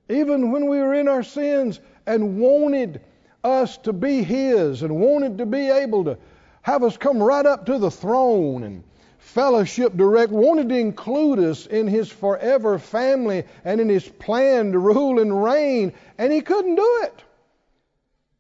[0.10, 3.02] Even when we were in our sins and wanted
[3.44, 6.18] us to be His and wanted to be able to
[6.62, 8.84] have us come right up to the throne and
[9.30, 14.80] fellowship direct, wanted to include us in his forever family and in his plan to
[14.80, 17.24] rule and reign, and he couldn't do it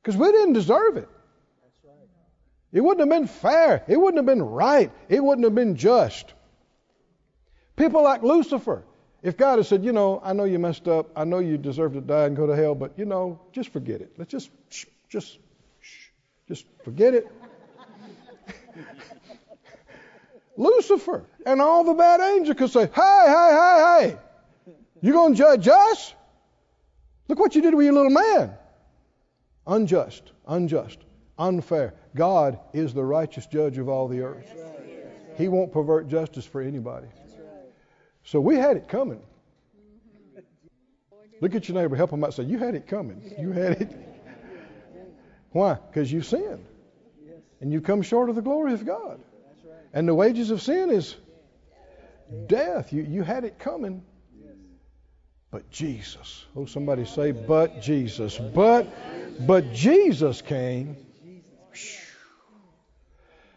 [0.01, 1.07] because we didn't deserve it.
[1.63, 2.07] That's right.
[2.73, 3.83] It wouldn't have been fair.
[3.87, 4.91] It wouldn't have been right.
[5.07, 6.33] It wouldn't have been just.
[7.75, 8.83] People like Lucifer.
[9.21, 11.09] If God had said, you know, I know you messed up.
[11.15, 14.01] I know you deserve to die and go to hell, but you know, just forget
[14.01, 14.13] it.
[14.17, 15.37] Let's just, shh, just,
[15.81, 16.07] shh,
[16.47, 17.27] just forget it.
[20.57, 24.17] Lucifer and all the bad angels could say, hey, hey, hey,
[24.65, 26.13] hey, you going to judge us?
[27.27, 28.53] Look what you did with your little man.
[29.67, 30.97] Unjust, unjust,
[31.37, 31.93] unfair.
[32.15, 34.51] God is the righteous judge of all the earth.
[35.37, 37.07] He won't pervert justice for anybody.
[38.23, 39.21] So we had it coming.
[40.35, 40.41] Mm-hmm.
[41.41, 42.33] Look at your neighbor, help him out.
[42.33, 43.33] Say, you had it coming.
[43.39, 43.97] You had it.
[45.51, 45.75] Why?
[45.75, 46.65] Because you sinned.
[47.61, 49.19] And you come short of the glory of God.
[49.93, 51.15] And the wages of sin is
[52.47, 52.93] death.
[52.93, 54.03] You, you had it coming.
[55.51, 56.45] But Jesus.
[56.55, 58.37] Oh, somebody say, but Jesus.
[58.37, 58.87] But,
[59.47, 60.95] but Jesus came.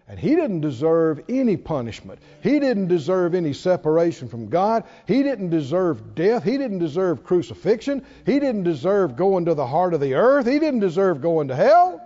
[0.09, 2.19] And he didn't deserve any punishment.
[2.43, 4.85] He didn't deserve any separation from God.
[5.07, 6.45] He didn't deserve death.
[6.45, 8.05] He didn't deserve crucifixion.
[8.27, 10.47] He didn't deserve going to the heart of the earth.
[10.47, 12.01] He didn't deserve going to hell.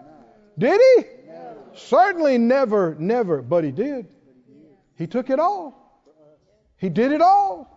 [0.59, 1.05] Did he?
[1.75, 4.07] Certainly never, never, but he did.
[4.97, 6.03] He took it all.
[6.79, 7.73] He did it all.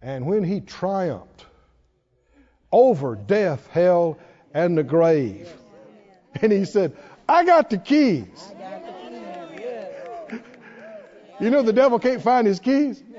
[0.00, 1.46] And when he triumphed
[2.70, 4.18] over death, hell,
[4.54, 5.52] and the grave,
[6.40, 6.96] and he said,
[7.28, 8.52] I got the keys.
[11.40, 13.02] You know the devil can't find his keys?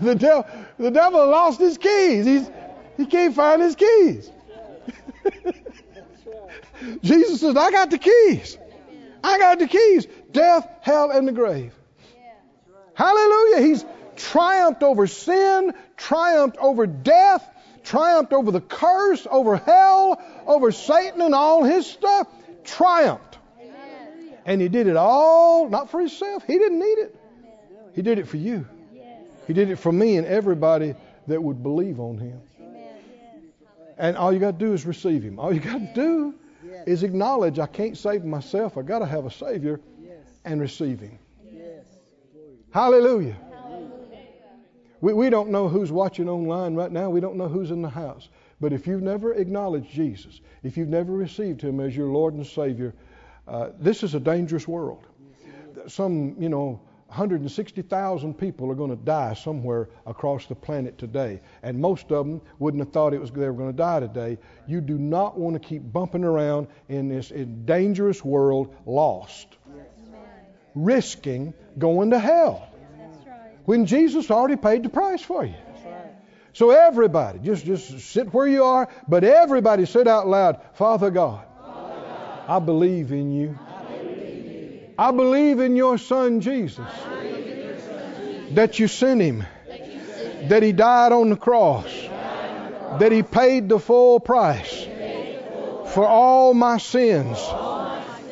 [0.00, 0.46] the, devil,
[0.78, 2.26] the devil lost his keys.
[2.26, 2.50] He's,
[2.96, 4.30] he can't find his keys.
[7.02, 8.58] Jesus says, I got the keys.
[9.22, 10.06] I got the keys.
[10.32, 11.74] Death, hell, and the grave.
[12.94, 13.62] Hallelujah.
[13.66, 13.84] He's
[14.16, 17.48] triumphed over sin, triumphed over death,
[17.84, 22.28] triumphed over the curse, over hell, over Satan and all his stuff.
[22.64, 23.38] Triumphed.
[24.44, 26.44] And he did it all, not for himself.
[26.46, 27.16] He didn't need it.
[27.94, 28.66] He did it for you.
[29.46, 30.94] He did it for me and everybody
[31.26, 32.40] that would believe on him.
[33.98, 35.38] And all you got to do is receive him.
[35.38, 36.34] All you got to do
[36.86, 38.78] is acknowledge I can't save myself.
[38.78, 39.80] I got to have a Savior
[40.44, 41.18] and receive him.
[42.72, 43.36] Hallelujah.
[45.00, 47.10] We, we don't know who's watching online right now.
[47.10, 48.28] We don't know who's in the house.
[48.60, 52.46] But if you've never acknowledged Jesus, if you've never received Him as your Lord and
[52.46, 52.94] Savior,
[53.48, 55.06] uh, this is a dangerous world.
[55.86, 61.80] Some, you know, 160,000 people are going to die somewhere across the planet today, and
[61.80, 64.38] most of them wouldn't have thought it was they were going to die today.
[64.68, 67.32] You do not want to keep bumping around in this
[67.64, 69.56] dangerous world, lost,
[70.74, 72.66] risking going to hell
[73.64, 75.54] when Jesus already paid the price for you.
[76.52, 81.44] So everybody, just just sit where you are, but everybody said out loud, Father God,
[82.48, 83.56] I believe in you.
[84.98, 86.86] I believe in your son Jesus.
[88.50, 89.44] That you sent him.
[90.48, 91.86] That he died on the cross.
[92.98, 94.86] That he paid the full price
[95.94, 97.38] for all my sins.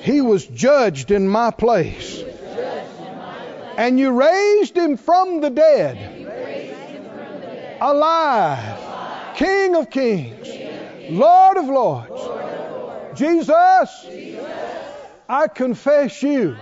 [0.08, 2.24] He was judged in my place.
[3.76, 5.98] And you raised him from the dead.
[7.78, 9.36] Alive.
[9.36, 10.48] King of kings.
[11.10, 13.18] Lord of lords.
[13.18, 14.08] Jesus,
[15.28, 16.56] I confess you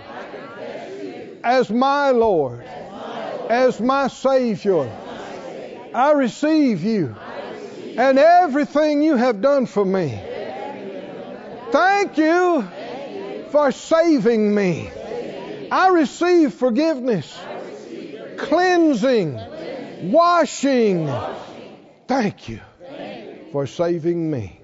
[1.41, 2.65] as my Lord,
[3.49, 4.91] as my Savior.
[5.93, 7.15] I receive you
[7.97, 10.21] and everything you have done for me.
[11.71, 12.67] Thank you
[13.49, 14.91] for saving me.
[15.71, 17.37] I receive forgiveness,
[18.37, 19.39] cleansing,
[20.11, 21.09] washing.
[22.07, 22.61] Thank you
[23.51, 24.61] for saving me.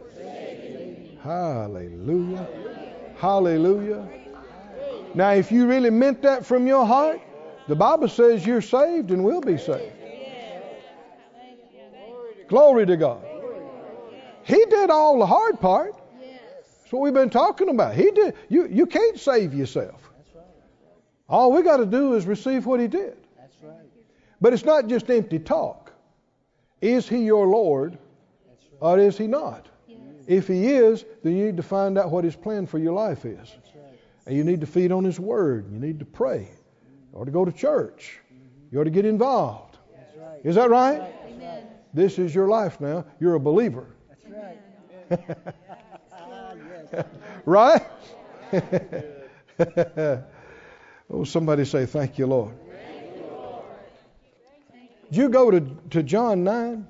[1.21, 2.47] Hallelujah.
[3.17, 4.07] Hallelujah.
[5.15, 7.21] Now, if you really meant that from your heart,
[7.67, 9.93] the Bible says you're saved and will be saved.
[12.49, 13.23] Glory to God.
[14.43, 15.95] He did all the hard part.
[16.93, 17.95] What we've been talking about.
[17.95, 18.35] He did.
[18.49, 20.11] You, you can't save yourself.
[21.27, 23.17] All we got to do is receive what He did.
[23.35, 23.73] That's right.
[24.39, 25.91] But it's not just empty talk.
[26.81, 27.97] Is He your Lord
[28.79, 29.69] or is He not?
[30.27, 33.25] If He is, then you need to find out what His plan for your life
[33.25, 33.57] is.
[34.27, 35.71] And you need to feed on His Word.
[35.73, 36.47] You need to pray.
[37.11, 38.19] You ought to go to church.
[38.71, 39.79] You ought to get involved.
[39.95, 40.41] That's right.
[40.43, 41.11] Is that right?
[41.25, 41.63] Amen.
[41.91, 43.03] This is your life now.
[43.19, 43.87] You're a believer.
[44.09, 44.25] That's
[45.09, 45.55] right.
[47.45, 47.81] Right?
[51.09, 52.53] oh, somebody say, Thank you, Lord.
[55.09, 55.59] Did you go to,
[55.91, 56.87] to John 9?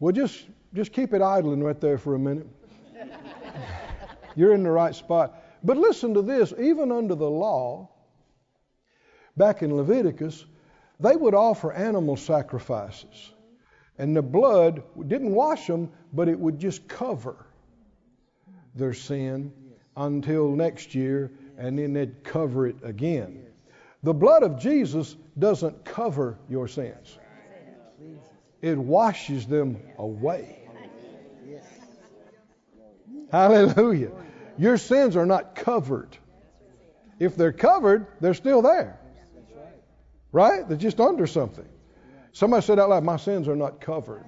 [0.00, 2.48] Well, just, just keep it idling right there for a minute.
[4.36, 5.40] You're in the right spot.
[5.62, 7.88] But listen to this even under the law,
[9.36, 10.44] back in Leviticus,
[10.98, 13.32] they would offer animal sacrifices.
[13.96, 17.46] And the blood didn't wash them, but it would just cover
[18.74, 19.52] their sin
[19.96, 23.46] until next year, and then they'd cover it again.
[24.02, 27.18] The blood of Jesus doesn't cover your sins,
[28.60, 30.58] it washes them away.
[33.30, 34.10] Hallelujah.
[34.58, 36.18] Your sins are not covered.
[37.18, 39.00] If they're covered, they're still there.
[40.32, 40.68] Right?
[40.68, 41.68] They're just under something.
[42.32, 44.24] Somebody said out loud, My sins are not covered,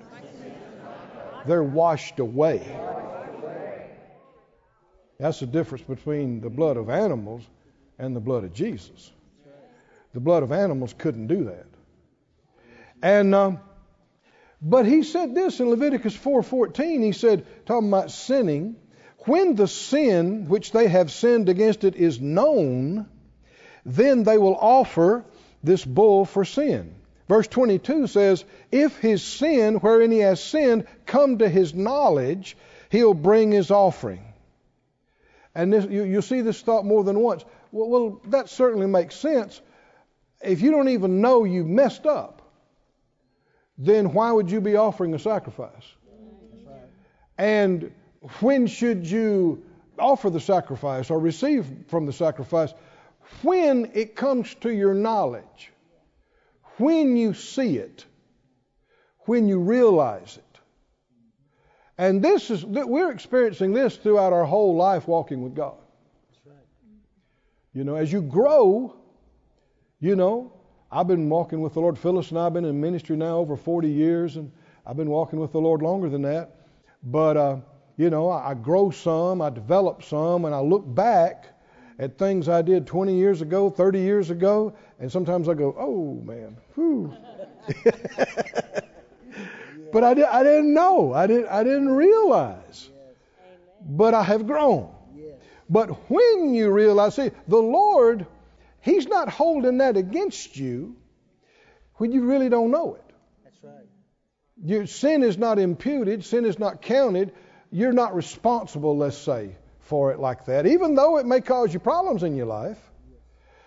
[1.47, 2.62] they're washed away.
[5.19, 7.43] That's the difference between the blood of animals
[7.99, 9.12] and the blood of Jesus.
[10.12, 11.67] The blood of animals couldn't do that.
[13.03, 13.61] And um,
[14.62, 17.03] but he said this in Leviticus 4:14.
[17.03, 18.77] He said, talking about sinning,
[19.27, 23.07] when the sin which they have sinned against it is known,
[23.85, 25.25] then they will offer
[25.62, 26.95] this bull for sin.
[27.29, 32.57] Verse 22 says, If his sin wherein he has sinned come to his knowledge,
[32.91, 34.34] he'll bring his offering.
[35.55, 37.44] And this, you, you see this thought more than once.
[37.70, 39.61] Well, well, that certainly makes sense.
[40.42, 42.42] If you don't even know you've messed up,
[43.78, 45.84] then why would you be offering a sacrifice?
[47.36, 47.92] And
[48.40, 49.64] when should you
[49.98, 52.72] offer the sacrifice or receive from the sacrifice?
[53.42, 55.72] When it comes to your knowledge,
[56.76, 58.05] when you see it,
[59.20, 60.43] when you realize it.
[61.99, 65.76] And this is we're experiencing this throughout our whole life walking with God.
[67.72, 68.97] You know, as you grow,
[70.01, 70.53] you know,
[70.90, 71.99] I've been walking with the Lord.
[71.99, 74.51] Phyllis and I've been in ministry now over 40 years, and
[74.86, 76.66] I've been walking with the Lord longer than that.
[77.03, 77.57] But uh,
[77.97, 81.47] you know, I, I grow some, I develop some, and I look back
[81.99, 86.20] at things I did 20 years ago, 30 years ago, and sometimes I go, oh
[86.24, 87.14] man, whew.
[89.95, 91.12] but I, I didn't know.
[91.14, 92.90] I didn't, I didn't realize.
[93.80, 94.90] But I have grown.
[95.70, 98.26] But when you realize, see, the Lord,
[98.80, 100.97] He's not holding that against you
[101.95, 103.05] when you really don't know it.
[103.45, 103.86] That's right.
[104.64, 107.32] Your sin is not imputed, sin is not counted.
[107.70, 111.78] You're not responsible, let's say, for it like that, even though it may cause you
[111.78, 112.78] problems in your life.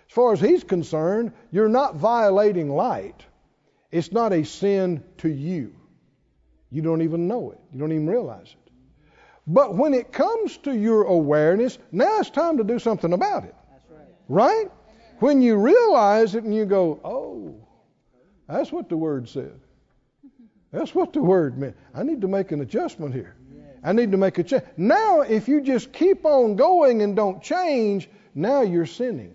[0.10, 3.26] As far as he's concerned, you're not violating light.
[3.92, 5.74] It's not a sin to you.
[6.72, 8.72] You don't even know it, you don't even realize it.
[9.48, 13.56] But when it comes to your awareness, now it's time to do something about it.
[14.28, 14.66] Right.
[14.66, 14.72] right?
[15.20, 17.56] When you realize it and you go, oh,
[18.48, 19.60] that's what the word said.
[20.72, 21.78] That's what the word meant.
[21.96, 23.36] I need to make an adjustment here.
[23.84, 24.64] I need to make a change.
[24.76, 29.34] Now, if you just keep on going and don't change, now you're sinning.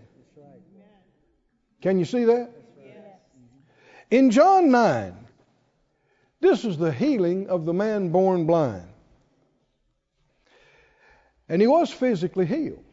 [1.81, 2.51] Can you see that?
[4.11, 5.22] In John 9,
[6.43, 8.89] this is the healing of the man born blind.
[11.49, 12.85] And he was physically healed.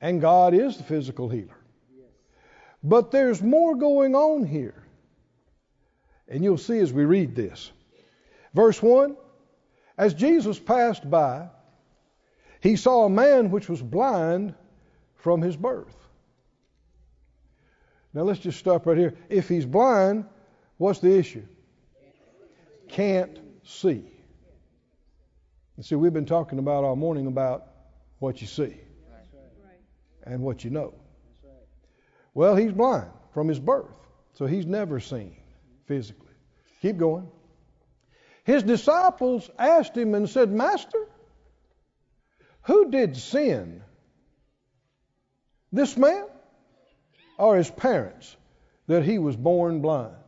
[0.00, 1.56] And God is the physical healer.
[2.82, 4.82] But there's more going on here.
[6.26, 7.70] And you'll see as we read this.
[8.54, 9.16] Verse 1
[9.98, 11.48] as Jesus passed by,
[12.60, 14.54] he saw a man which was blind
[15.16, 15.94] from his birth.
[18.14, 19.14] Now let's just stop right here.
[19.28, 20.24] If he's blind,
[20.78, 21.46] what's the issue?
[22.92, 24.04] Can't see.
[25.80, 27.66] See, we've been talking about all morning about
[28.18, 28.76] what you see
[30.24, 30.94] and what you know.
[32.34, 33.90] Well, he's blind from his birth,
[34.34, 35.36] so he's never seen
[35.86, 36.34] physically.
[36.82, 37.28] Keep going.
[38.44, 41.08] His disciples asked him and said, Master,
[42.62, 43.82] who did sin?
[45.72, 46.26] This man
[47.38, 48.36] or his parents
[48.86, 50.21] that he was born blind?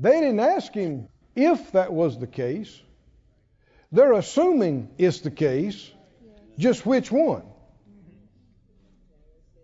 [0.00, 2.80] They didn't ask him if that was the case.
[3.90, 5.90] They're assuming it's the case.
[6.56, 7.42] Just which one?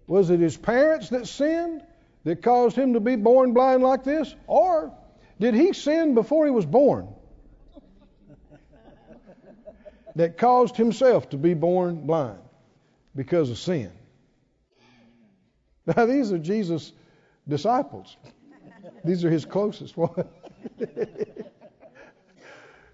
[0.07, 1.82] Was it his parents that sinned
[2.24, 4.35] that caused him to be born blind like this?
[4.47, 4.93] Or
[5.39, 7.09] did he sin before he was born?
[10.16, 12.41] that caused himself to be born blind
[13.14, 13.93] because of sin.
[15.87, 16.93] Now, these are Jesus'
[17.47, 18.16] disciples.
[19.05, 20.27] These are his closest ones.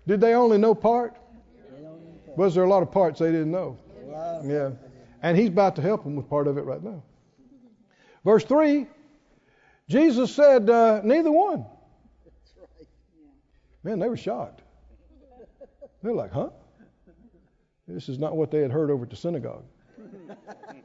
[0.07, 1.17] Did they only know part?
[2.37, 3.79] Was there a lot of parts they didn't know?
[4.45, 4.71] Yeah.
[5.23, 7.03] And he's about to help them with part of it right now.
[8.25, 8.87] Verse 3
[9.89, 11.67] Jesus said, uh, Neither one.
[13.83, 14.63] Man, they were shocked.
[16.03, 16.51] They're like, huh?
[17.89, 19.65] This is not what they had heard over at the synagogue.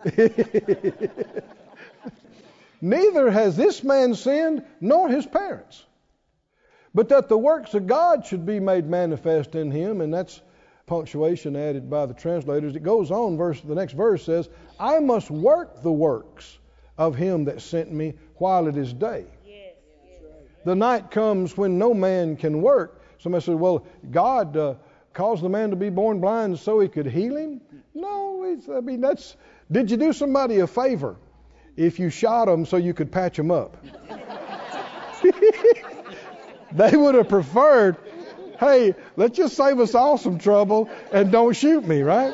[2.82, 5.84] Neither has this man sinned, nor his parents.
[6.94, 10.42] But that the works of God should be made manifest in him, and that's
[10.86, 12.76] punctuation added by the translators.
[12.76, 14.50] It goes on, verse the next verse says,
[14.80, 16.58] I must work the works
[16.98, 19.26] of him that sent me while it is day.
[20.64, 23.02] The night comes when no man can work.
[23.20, 24.76] Somebody says, Well, God uh,
[25.14, 27.62] caused the man to be born blind so he could heal him?
[27.94, 29.36] No, I mean, that's.
[29.72, 31.18] Did you do somebody a favor
[31.76, 33.78] if you shot them so you could patch them up?
[36.72, 37.98] they would have preferred,
[38.60, 42.34] hey, let's just save us all some trouble and don't shoot me, right?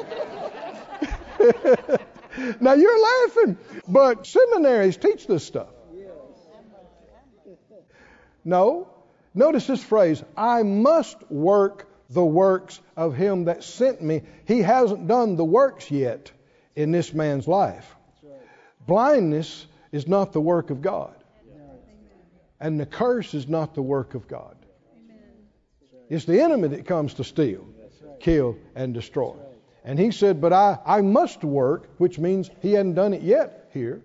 [2.59, 5.69] now you're laughing, but seminaries teach this stuff.
[8.43, 8.87] No.
[9.33, 14.23] Notice this phrase I must work the works of him that sent me.
[14.45, 16.31] He hasn't done the works yet
[16.75, 17.95] in this man's life.
[18.87, 21.15] Blindness is not the work of God.
[22.59, 24.55] And the curse is not the work of God.
[26.09, 27.65] It's the enemy that comes to steal,
[28.19, 29.35] kill, and destroy.
[29.83, 33.69] And he said, But I, I must work, which means he hadn't done it yet
[33.73, 34.03] here.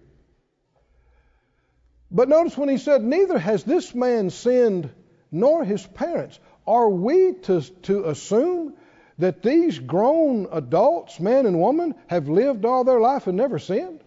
[2.11, 4.89] But notice when he said, Neither has this man sinned
[5.31, 6.39] nor his parents.
[6.66, 8.74] Are we to, to assume
[9.18, 14.01] that these grown adults, man and woman, have lived all their life and never sinned?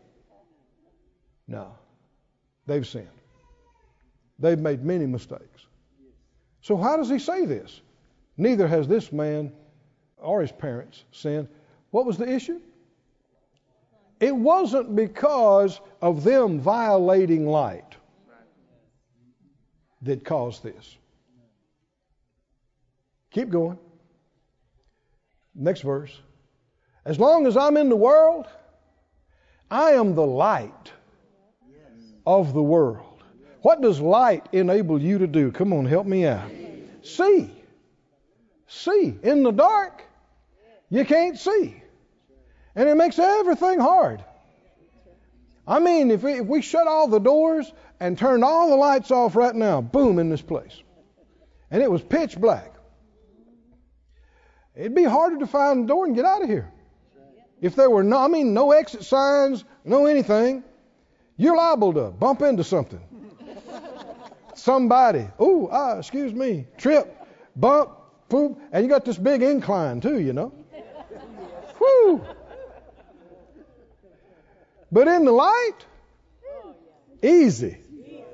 [1.49, 1.71] No.
[2.67, 3.07] They've sinned.
[4.37, 5.65] They've made many mistakes.
[6.61, 7.81] So, how does he say this?
[8.37, 9.51] Neither has this man
[10.17, 11.47] or his parents sinned.
[11.89, 12.61] What was the issue?
[14.19, 17.95] It wasn't because of them violating light
[20.03, 20.97] that caused this.
[23.31, 23.77] Keep going.
[25.55, 26.21] Next verse.
[27.05, 28.45] As long as I'm in the world,
[29.71, 30.91] I am the light
[32.29, 33.23] of the world.
[33.63, 35.51] What does light enable you to do?
[35.51, 36.51] Come on, help me out.
[37.01, 37.49] See.
[38.67, 39.17] See.
[39.23, 40.03] In the dark,
[40.91, 41.81] you can't see.
[42.75, 44.23] And it makes everything hard.
[45.67, 49.09] I mean, if we, if we shut all the doors and turned all the lights
[49.09, 50.83] off right now, boom, in this place,
[51.71, 52.75] and it was pitch black,
[54.75, 56.71] it'd be harder to find the door and get out of here.
[57.59, 60.63] If there were no, I mean, no exit signs, no anything,
[61.39, 62.99] you're liable to bump into something.
[64.55, 67.15] Somebody, ooh, ah, excuse me, trip,
[67.55, 67.91] bump,
[68.27, 70.51] poop, and you got this big incline too, you know.
[71.77, 72.25] Whew.
[74.91, 75.77] But in the light,
[77.23, 77.77] easy.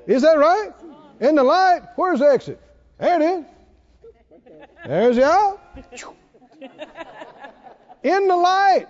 [0.06, 0.72] Is that right?
[1.20, 2.60] In the light, where's the exit?
[2.98, 3.44] There it is.
[4.84, 5.60] There's the out.
[8.02, 8.88] In the light,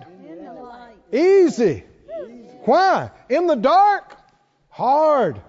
[1.13, 1.85] easy.
[2.67, 3.11] Why?
[3.29, 4.17] In the dark,
[4.69, 5.41] hard.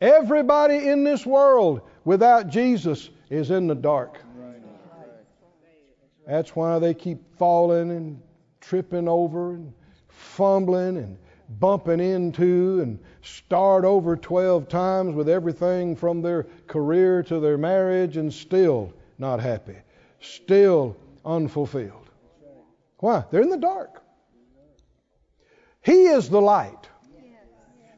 [0.00, 4.20] Everybody in this world without Jesus is in the dark.
[6.26, 8.20] That's why they keep falling and
[8.60, 9.72] tripping over and
[10.08, 11.16] fumbling and
[11.60, 18.18] bumping into and start over 12 times with everything from their career to their marriage
[18.18, 19.76] and still not happy,
[20.20, 22.10] still unfulfilled.
[22.98, 23.24] Why?
[23.30, 24.01] They're in the dark.
[25.82, 26.88] He is the light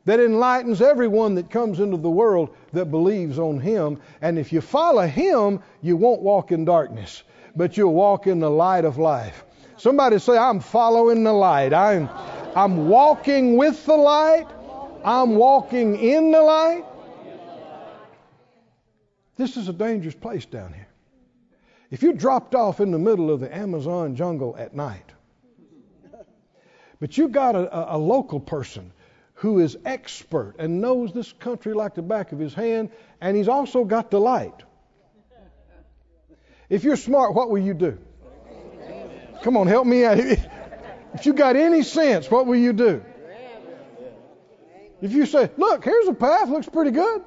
[0.07, 4.01] that enlightens everyone that comes into the world that believes on Him.
[4.21, 7.23] And if you follow Him, you won't walk in darkness,
[7.57, 9.45] but you'll walk in the light of life.
[9.77, 11.73] Somebody say, I'm following the light.
[11.73, 12.09] I'm,
[12.55, 14.47] I'm walking with the light.
[15.05, 16.85] I'm walking in the light.
[19.37, 20.87] This is a dangerous place down here.
[21.91, 25.13] If you dropped off in the middle of the Amazon jungle at night,
[27.05, 28.91] but you got a, a, local person
[29.35, 32.91] who is expert and knows this country like the back of his hand,
[33.21, 34.63] and he's also got the light.
[36.71, 37.99] If you're smart, what will you do?
[39.43, 40.17] Come on, help me out.
[40.19, 43.05] If you got any sense, what will you do?
[45.03, 47.23] If you say, look, here's a path, looks pretty good.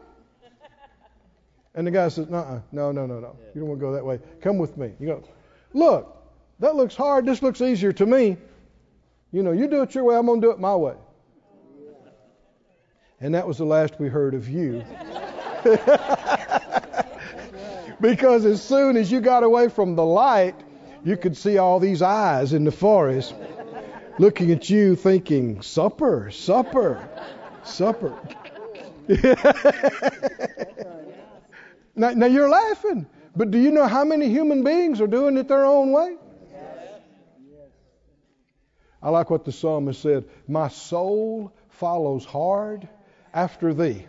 [1.76, 3.36] And the guy says, no, no, no, no, no.
[3.54, 4.20] You don't want to go that way.
[4.42, 4.94] Come with me.
[5.00, 5.24] You go,
[5.74, 6.18] look,
[6.62, 7.28] that looks hard.
[7.28, 8.38] This looks easier to me.
[9.32, 10.96] You know, you do it your way, I'm going to do it my way.
[13.20, 14.84] And that was the last we heard of you.
[18.00, 20.56] because as soon as you got away from the light,
[21.04, 23.34] you could see all these eyes in the forest
[24.20, 27.08] looking at you thinking, supper, supper,
[27.64, 28.18] supper.
[31.96, 33.06] now, now you're laughing,
[33.36, 36.18] but do you know how many human beings are doing it their own way?
[39.02, 42.88] I like what the psalmist said My soul follows hard
[43.34, 44.06] after thee.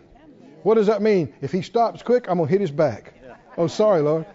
[0.63, 1.33] What does that mean?
[1.41, 3.13] If he stops quick, I'm going to hit his back.
[3.57, 4.25] Oh, sorry, Lord.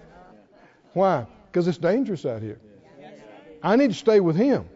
[0.93, 1.27] Why?
[1.47, 2.59] Because it's dangerous out here.
[3.63, 4.69] I need to stay with him.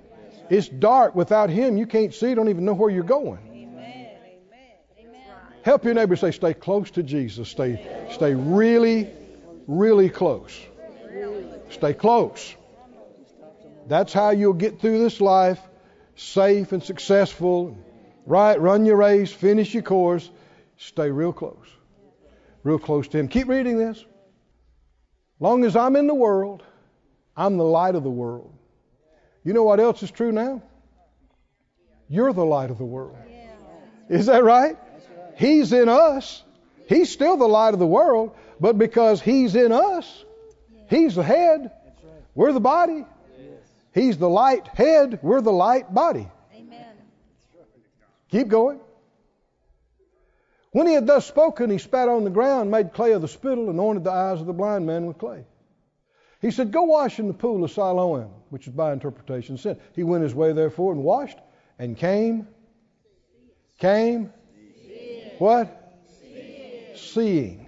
[0.50, 1.14] It's dark.
[1.14, 3.38] Without him, you can't see, don't even know where you're going.
[5.62, 7.48] Help your neighbor say, stay close to Jesus.
[7.48, 9.10] Stay, stay really,
[9.66, 10.58] really close.
[11.70, 12.54] Stay close.
[13.86, 15.60] That's how you'll get through this life
[16.18, 17.76] safe and successful.
[18.26, 18.60] Right?
[18.60, 20.28] Run your race, finish your course.
[20.76, 21.66] Stay real close.
[22.62, 23.28] Real close to Him.
[23.28, 24.04] Keep reading this.
[25.40, 26.62] Long as I'm in the world,
[27.36, 28.52] I'm the light of the world.
[29.44, 30.62] You know what else is true now?
[32.08, 33.16] You're the light of the world.
[34.08, 34.76] Is that right?
[35.36, 36.42] He's in us.
[36.88, 40.24] He's still the light of the world, but because He's in us,
[40.88, 41.70] He's the head.
[42.34, 43.04] We're the body.
[43.98, 45.18] He's the light head.
[45.22, 46.28] We're the light body.
[46.54, 46.94] Amen.
[48.30, 48.78] Keep going.
[50.70, 53.64] When he had thus spoken, he spat on the ground, made clay of the spittle,
[53.64, 55.44] and anointed the eyes of the blind man with clay.
[56.40, 59.76] He said, Go wash in the pool of Siloam, which is by interpretation sin.
[59.94, 61.38] He went his way, therefore, and washed,
[61.80, 62.46] and came,
[63.80, 64.32] came,
[65.38, 65.96] what?
[66.94, 67.66] Seeing.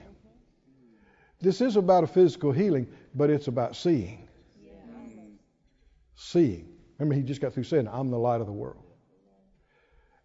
[1.41, 4.28] This is about a physical healing, but it's about seeing.
[6.23, 6.68] Seeing.
[6.99, 8.85] Remember, he just got through saying, I'm the light of the world.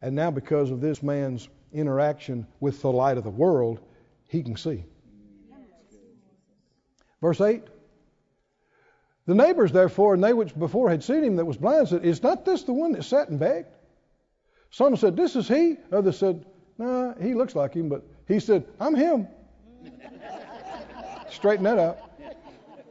[0.02, 3.80] And now, because of this man's interaction with the light of the world,
[4.28, 4.84] he can see.
[7.22, 7.64] Verse 8
[9.26, 12.22] The neighbors, therefore, and they which before had seen him that was blind, said, Is
[12.22, 13.70] not this the one that sat and begged?
[14.72, 15.78] Some said, This is he.
[15.94, 16.46] Others said,
[16.78, 19.30] No, nah, he looks like him, but he said, I'm him.
[21.30, 22.00] Straighten that out.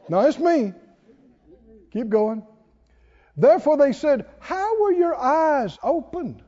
[0.09, 0.73] No, it's me.
[1.93, 2.43] Keep going.
[3.37, 6.41] Therefore they said, How were your eyes opened?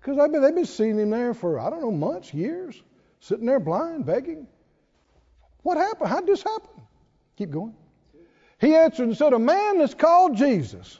[0.00, 2.80] Because they've been seeing him there for, I don't know, months, years,
[3.20, 4.46] sitting there blind, begging.
[5.62, 6.08] What happened?
[6.08, 6.70] How did this happen?
[7.36, 7.74] Keep going.
[8.60, 10.98] He answered and said, A man that's called Jesus.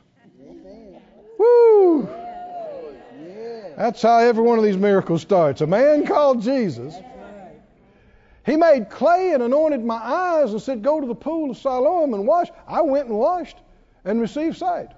[1.38, 2.08] Woo!
[3.76, 5.62] That's how every one of these miracles starts.
[5.62, 6.94] A man called Jesus.
[8.44, 12.12] He made clay and anointed my eyes and said, Go to the pool of Siloam
[12.12, 12.48] and wash.
[12.66, 13.56] I went and washed
[14.04, 14.88] and received sight.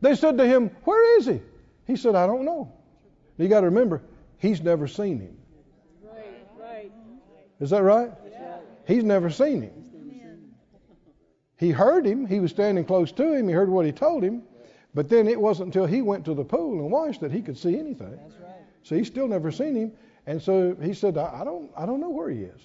[0.00, 1.40] They said to him, Where is he?
[1.86, 2.72] He said, I don't know.
[3.36, 4.02] You got to remember,
[4.38, 5.36] he's never seen him.
[7.60, 8.12] Is that right?
[8.86, 9.72] He's never seen him.
[11.56, 12.24] He heard him.
[12.26, 13.48] He was standing close to him.
[13.48, 14.42] He heard what he told him.
[14.94, 17.58] But then it wasn't until he went to the pool and washed that he could
[17.58, 18.18] see anything.
[18.82, 19.92] So he's still never seen him.
[20.26, 22.60] And so he said, I don't, I don't know where he is.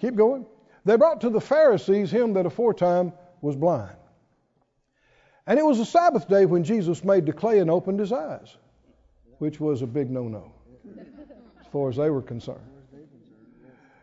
[0.00, 0.44] Keep going.
[0.84, 3.96] They brought to the Pharisees him that aforetime was blind.
[5.46, 8.56] And it was a Sabbath day when Jesus made the clay and opened his eyes,
[9.38, 10.52] which was a big no no
[11.66, 12.60] as far as they were concerned.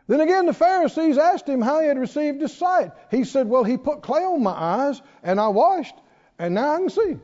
[0.07, 2.91] Then again, the Pharisees asked him how he had received his sight.
[3.09, 5.95] He said, Well, he put clay on my eyes, and I washed,
[6.37, 7.17] and now I can see.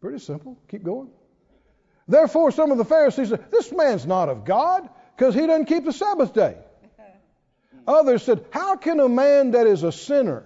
[0.00, 0.58] Pretty simple.
[0.68, 1.08] Keep going.
[2.06, 5.86] Therefore, some of the Pharisees said, This man's not of God, because he doesn't keep
[5.86, 6.58] the Sabbath day.
[7.86, 10.44] Others said, How can a man that is a sinner?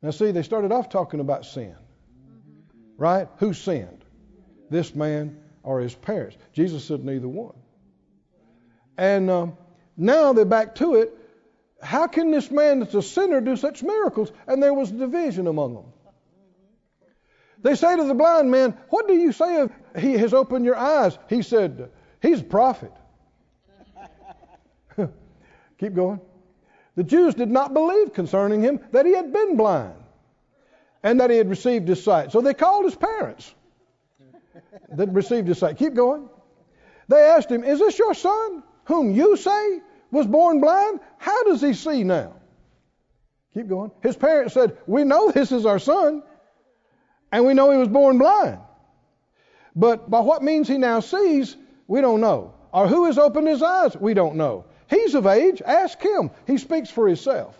[0.00, 1.74] Now, see, they started off talking about sin.
[2.96, 3.28] Right?
[3.38, 4.04] Who sinned?
[4.70, 6.36] This man or his parents?
[6.52, 7.54] Jesus said, Neither one.
[8.96, 9.56] And um,
[9.96, 11.14] now they're back to it.
[11.80, 14.32] How can this man that's a sinner do such miracles?
[14.46, 15.84] And there was division among them.
[17.62, 20.76] They say to the blind man, What do you say of he has opened your
[20.76, 21.18] eyes?
[21.28, 21.90] He said,
[22.20, 22.92] He's a prophet.
[25.78, 26.20] Keep going.
[26.98, 29.94] The Jews did not believe concerning him that he had been blind
[31.04, 32.32] and that he had received his sight.
[32.32, 33.54] So they called his parents
[34.96, 35.76] that received his sight.
[35.76, 36.28] Keep going.
[37.06, 39.80] They asked him, Is this your son, whom you say
[40.10, 40.98] was born blind?
[41.18, 42.34] How does he see now?
[43.54, 43.92] Keep going.
[44.02, 46.24] His parents said, We know this is our son,
[47.30, 48.58] and we know he was born blind.
[49.76, 52.54] But by what means he now sees, we don't know.
[52.72, 54.64] Or who has opened his eyes, we don't know.
[54.88, 55.62] He's of age.
[55.64, 56.30] Ask him.
[56.46, 57.56] He speaks for himself.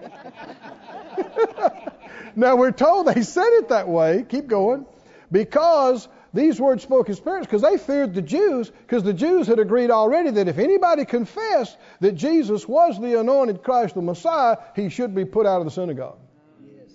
[2.36, 4.24] now we're told they said it that way.
[4.28, 4.86] Keep going.
[5.32, 9.58] Because these words spoke his parents, because they feared the Jews, because the Jews had
[9.58, 14.88] agreed already that if anybody confessed that Jesus was the anointed Christ, the Messiah, he
[14.88, 16.18] should be put out of the synagogue.
[16.62, 16.92] Yes.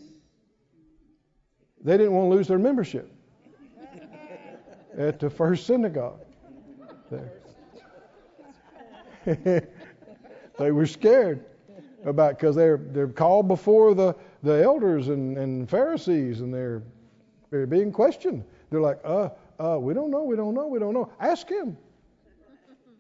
[1.84, 3.12] They didn't want to lose their membership
[4.98, 6.22] at the first synagogue.
[7.12, 7.34] There.
[10.60, 11.46] they were scared.
[12.06, 16.84] about because they're they're called before the the elders and, and Pharisees and they're
[17.50, 18.44] they're being questioned.
[18.70, 21.12] They're like, uh, uh, we don't know, we don't know, we don't know.
[21.20, 21.78] Ask him.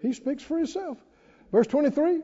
[0.01, 0.97] He speaks for himself.
[1.51, 2.21] Verse 23.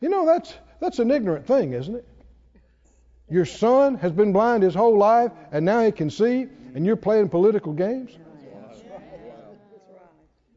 [0.00, 2.06] You know that's that's an ignorant thing, isn't it?
[3.28, 6.96] Your son has been blind his whole life, and now he can see, and you're
[6.96, 8.16] playing political games.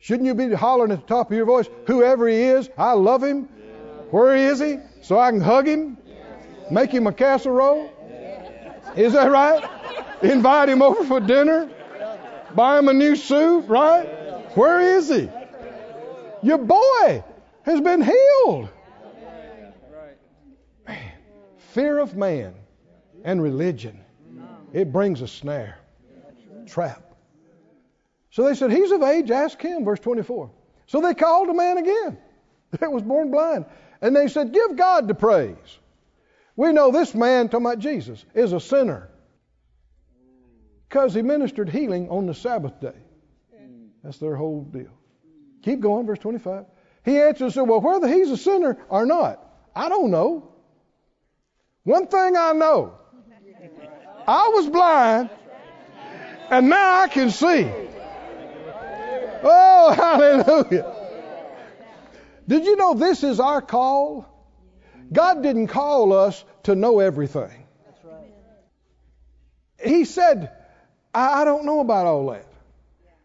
[0.01, 3.23] Shouldn't you be hollering at the top of your voice, whoever he is, I love
[3.23, 3.43] him?
[4.09, 4.77] Where is he?
[5.03, 5.95] So I can hug him?
[6.71, 7.87] Make him a casserole?
[8.95, 9.63] Is that right?
[10.23, 11.69] Invite him over for dinner?
[12.55, 14.05] Buy him a new suit, right?
[14.57, 15.29] Where is he?
[16.41, 17.23] Your boy
[17.61, 18.69] has been healed.
[20.87, 21.11] Man,
[21.57, 22.55] fear of man
[23.23, 23.99] and religion,
[24.73, 25.77] it brings a snare,
[26.65, 27.10] trap.
[28.31, 30.51] So they said, He's of age, ask him, verse 24.
[30.87, 32.17] So they called a man again
[32.79, 33.65] that was born blind.
[34.01, 35.77] And they said, Give God the praise.
[36.55, 39.09] We know this man, talking about Jesus, is a sinner
[40.89, 42.95] because he ministered healing on the Sabbath day.
[44.03, 44.91] That's their whole deal.
[45.63, 46.65] Keep going, verse 25.
[47.05, 49.43] He answered and said, Well, whether he's a sinner or not,
[49.75, 50.53] I don't know.
[51.83, 52.95] One thing I know
[54.27, 55.29] I was blind,
[56.49, 57.80] and now I can see.
[59.43, 60.95] Oh, hallelujah.
[62.47, 64.27] Did you know this is our call?
[65.11, 67.65] God didn't call us to know everything.
[69.83, 70.51] He said,
[71.13, 72.45] I, I don't know about all that.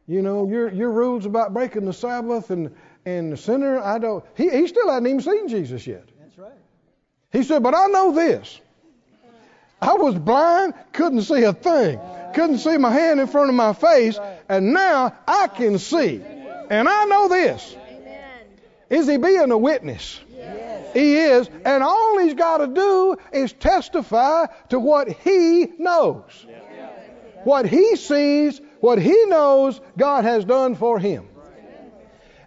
[0.07, 4.25] You know, your your rules about breaking the Sabbath and and the sinner, I don't.
[4.37, 6.09] He he still hadn't even seen Jesus yet.
[6.21, 6.53] That's right.
[7.33, 8.61] He said, but I know this.
[9.87, 12.01] I was blind, couldn't see a thing,
[12.35, 14.19] couldn't see my hand in front of my face,
[14.49, 16.21] and now I can see.
[16.69, 17.77] And I know this.
[18.91, 20.21] Is he being a witness?
[20.31, 20.93] Yes.
[20.95, 26.47] He is, and all he's got to do is testify to what he knows.
[27.45, 31.29] What he sees, what he knows God has done for him.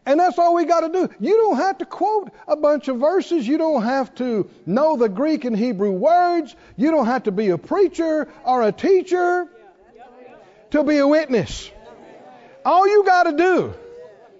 [0.05, 1.13] And that's all we got to do.
[1.19, 3.47] You don't have to quote a bunch of verses.
[3.47, 6.55] You don't have to know the Greek and Hebrew words.
[6.77, 9.47] You don't have to be a preacher or a teacher
[10.71, 11.69] to be a witness.
[12.65, 13.73] All you got to do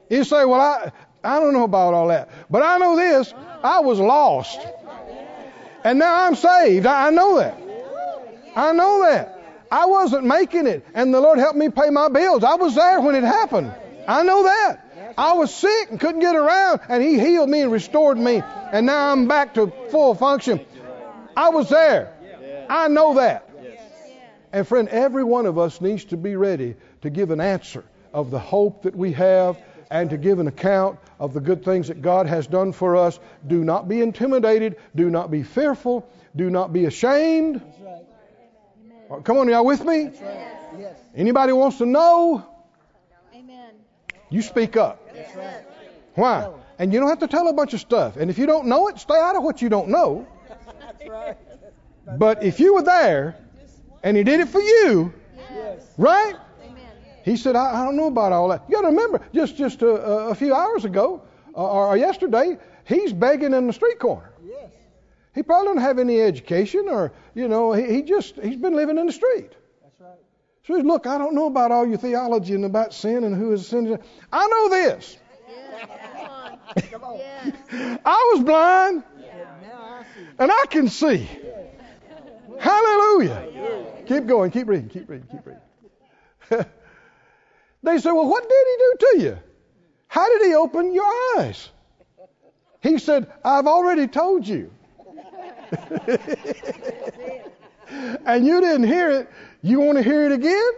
[0.09, 0.91] is say, Well, I,
[1.23, 3.33] I don't know about all that, but I know this
[3.63, 4.59] I was lost.
[5.83, 6.85] And now I'm saved.
[6.85, 7.57] I know that.
[8.55, 9.35] I know that.
[9.71, 12.43] I wasn't making it, and the Lord helped me pay my bills.
[12.43, 13.71] I was there when it happened.
[14.07, 14.88] I know that.
[15.17, 18.41] I was sick and couldn't get around, and He healed me and restored me,
[18.71, 20.59] and now I'm back to full function.
[21.35, 22.13] I was there.
[22.69, 23.49] I know that.
[24.51, 27.83] And friend, every one of us needs to be ready to give an answer
[28.13, 29.57] of the hope that we have
[29.91, 33.19] and to give an account of the good things that God has done for us.
[33.45, 34.77] Do not be intimidated.
[34.95, 36.07] Do not be fearful.
[36.35, 37.61] Do not be ashamed.
[37.81, 39.23] Right.
[39.23, 40.05] Come on, y'all with me?
[40.05, 40.13] Right.
[40.79, 40.99] Yes.
[41.15, 42.45] Anybody wants to know?
[44.29, 45.07] You speak up.
[45.35, 45.63] Right.
[46.15, 46.51] Why?
[46.77, 48.15] And you don't have to tell a bunch of stuff.
[48.15, 50.27] And if you don't know it, stay out of what you don't know.
[50.79, 51.37] That's right.
[52.17, 53.35] But if you were there
[54.03, 55.13] and he did it for you,
[55.53, 55.93] Yes.
[55.97, 56.35] right?
[56.63, 56.81] Amen.
[57.23, 58.63] He said, I, I don't know about all that.
[58.67, 59.89] You got to remember, just just a,
[60.29, 61.21] a few hours ago
[61.55, 64.31] uh, or, or yesterday, he's begging in the street corner.
[64.45, 64.69] Yes.
[65.35, 68.97] He probably doesn't have any education, or you know, he, he just he's been living
[68.97, 69.51] in the street.
[70.69, 70.75] That's right.
[70.75, 73.35] So he said, look, I don't know about all your theology and about sin and
[73.35, 73.97] who is sin.
[74.31, 75.17] I know this.
[75.49, 76.55] Yeah.
[76.91, 77.19] Come on.
[77.69, 77.99] Come on.
[78.05, 79.03] I was blind
[80.37, 81.27] and I can see.
[82.59, 83.85] Hallelujah.
[84.05, 85.61] Keep going, keep reading, keep reading, keep reading.
[87.83, 89.39] they said, Well, what did he do to you?
[90.07, 91.69] How did he open your eyes?
[92.81, 94.71] He said, I've already told you.
[98.25, 99.29] and you didn't hear it.
[99.61, 100.71] You want to hear it again?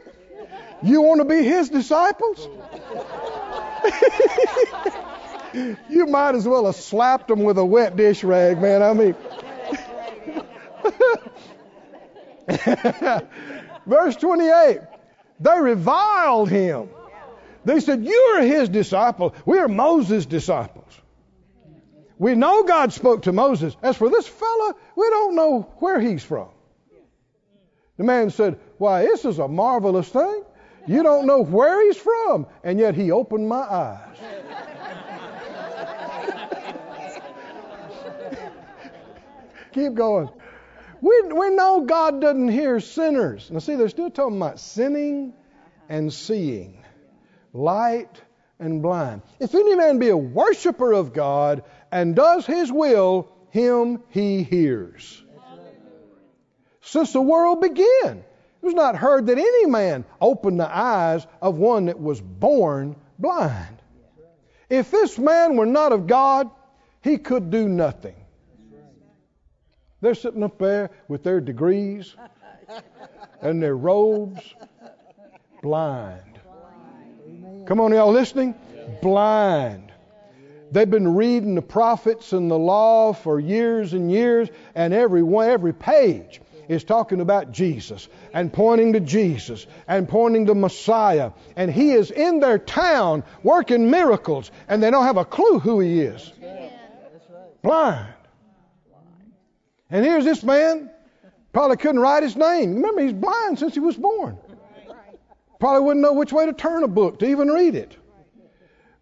[0.84, 2.48] You want to be his disciples?
[5.90, 8.82] you might as well have slapped them with a wet dish rag, man.
[8.82, 9.16] I mean,
[13.86, 14.80] Verse 28
[15.42, 16.90] they reviled him.
[17.66, 19.36] They said, You are his disciple.
[19.46, 20.86] We are Moses' disciples.
[22.20, 23.76] We know God spoke to Moses.
[23.82, 26.50] As for this fella, we don't know where he's from.
[27.98, 30.44] The man said, Why, this is a marvelous thing.
[30.88, 34.18] You don't know where he's from, and yet he opened my eyes.
[39.74, 40.30] Keep going.
[41.00, 43.52] We, we know God doesn't hear sinners.
[43.52, 45.34] Now, see, they're still talking about sinning
[45.88, 46.84] and seeing,
[47.54, 48.20] light
[48.58, 49.22] and blind.
[49.40, 55.24] If any man be a worshiper of God and does his will, him he hears.
[56.82, 58.24] Since the world began,
[58.62, 62.96] it was not heard that any man opened the eyes of one that was born
[63.18, 63.82] blind.
[64.70, 66.50] If this man were not of God,
[67.02, 68.16] he could do nothing.
[70.00, 72.16] They're sitting up there with their degrees
[73.42, 74.54] and their robes,
[75.64, 76.40] blind.
[77.66, 78.54] Come on, y'all listening?
[79.02, 79.92] Blind.
[80.72, 85.50] They've been reading the prophets and the law for years and years, and every one,
[85.50, 86.42] every page
[86.72, 91.32] is talking about Jesus and pointing to Jesus and pointing to Messiah.
[91.56, 95.82] And He is in their town working miracles, and they don't have a clue who
[95.82, 96.32] He is.
[97.62, 98.14] Blind.
[99.90, 100.90] And here's this man,
[101.52, 102.76] probably couldn't write his name.
[102.76, 104.38] Remember, he's blind since he was born.
[105.60, 107.96] Probably wouldn't know which way to turn a book to even read it,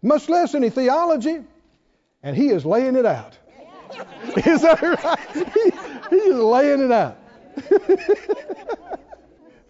[0.02, 1.38] much less any theology.
[2.22, 3.38] And he is laying it out.
[4.36, 5.48] is that right?
[6.10, 7.16] He, is laying it out.
[7.70, 8.38] if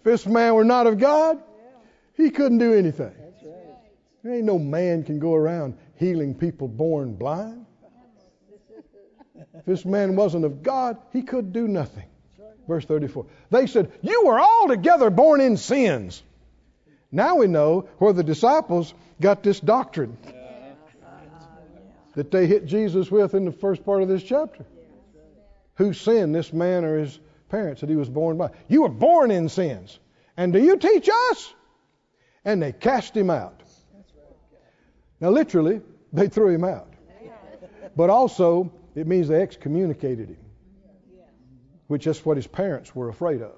[0.03, 1.41] this man were not of God,
[2.15, 3.13] he couldn't do anything.
[4.23, 7.65] There ain't no man can go around healing people born blind.
[9.53, 12.05] If this man wasn't of God, he could do nothing.
[12.67, 13.25] Verse 34.
[13.49, 16.21] They said, You were altogether born in sins.
[17.11, 20.17] Now we know where the disciples got this doctrine
[22.15, 24.65] that they hit Jesus with in the first part of this chapter.
[25.75, 27.19] Who sinned, this man or his
[27.51, 28.49] parents, that he was born by?
[28.67, 29.99] You were born in sins.
[30.37, 31.53] And do you teach us?
[32.45, 33.61] And they cast him out.
[35.19, 35.81] Now, literally,
[36.11, 36.87] they threw him out.
[37.95, 40.37] But also, it means they excommunicated him,
[41.87, 43.55] which is what his parents were afraid of,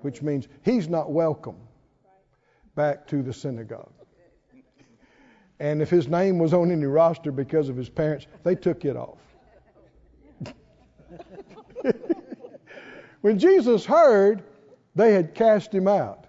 [0.00, 1.56] which means he's not welcome
[2.74, 3.92] back to the synagogue.
[5.60, 8.96] And if his name was on any roster because of his parents, they took it
[8.96, 9.18] off.
[13.20, 14.42] When Jesus heard,
[14.94, 16.26] they had cast him out,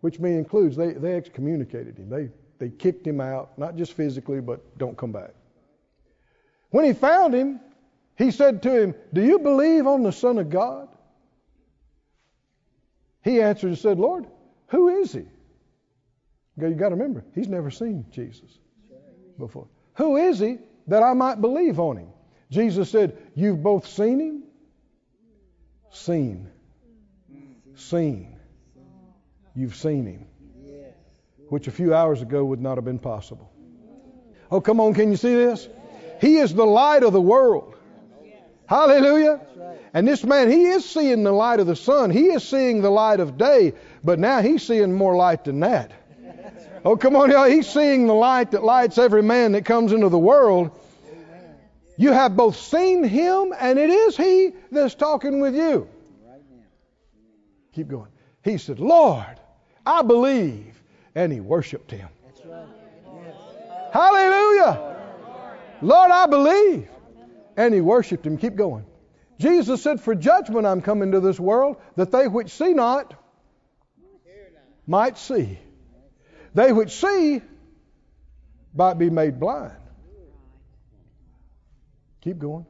[0.00, 2.08] which means includes they, they excommunicated him.
[2.08, 5.34] They, they kicked him out, not just physically, but don't come back.
[6.70, 7.60] When he found him,
[8.16, 10.88] he said to him, Do you believe on the Son of God?
[13.22, 14.26] He answered and said, Lord,
[14.68, 15.24] who is he?
[16.56, 18.58] You got to remember, he's never seen Jesus
[19.38, 19.66] before.
[19.94, 22.08] Who is he that I might believe on him?
[22.50, 24.42] Jesus said, You've both seen him?
[25.94, 26.48] Seen.
[27.76, 28.36] Seen.
[29.54, 30.26] You've seen him.
[31.48, 33.50] Which a few hours ago would not have been possible.
[34.50, 35.68] Oh, come on, can you see this?
[36.20, 37.76] He is the light of the world.
[38.66, 39.40] Hallelujah.
[39.92, 42.10] And this man, he is seeing the light of the sun.
[42.10, 45.92] He is seeing the light of day, but now he's seeing more light than that.
[46.84, 47.48] Oh, come on, y'all.
[47.48, 50.72] He's seeing the light that lights every man that comes into the world.
[51.96, 55.88] You have both seen him, and it is he that's talking with you.
[57.72, 58.08] Keep going.
[58.42, 59.40] He said, Lord,
[59.84, 60.80] I believe.
[61.14, 62.08] And he worshiped him.
[63.92, 64.96] Hallelujah.
[65.82, 66.88] Lord, I believe.
[67.56, 68.38] And he worshiped him.
[68.38, 68.84] Keep going.
[69.38, 73.14] Jesus said, For judgment I'm come into this world, that they which see not
[74.86, 75.58] might see.
[76.54, 77.40] They which see
[78.74, 79.76] might be made blind.
[82.24, 82.64] Keep going.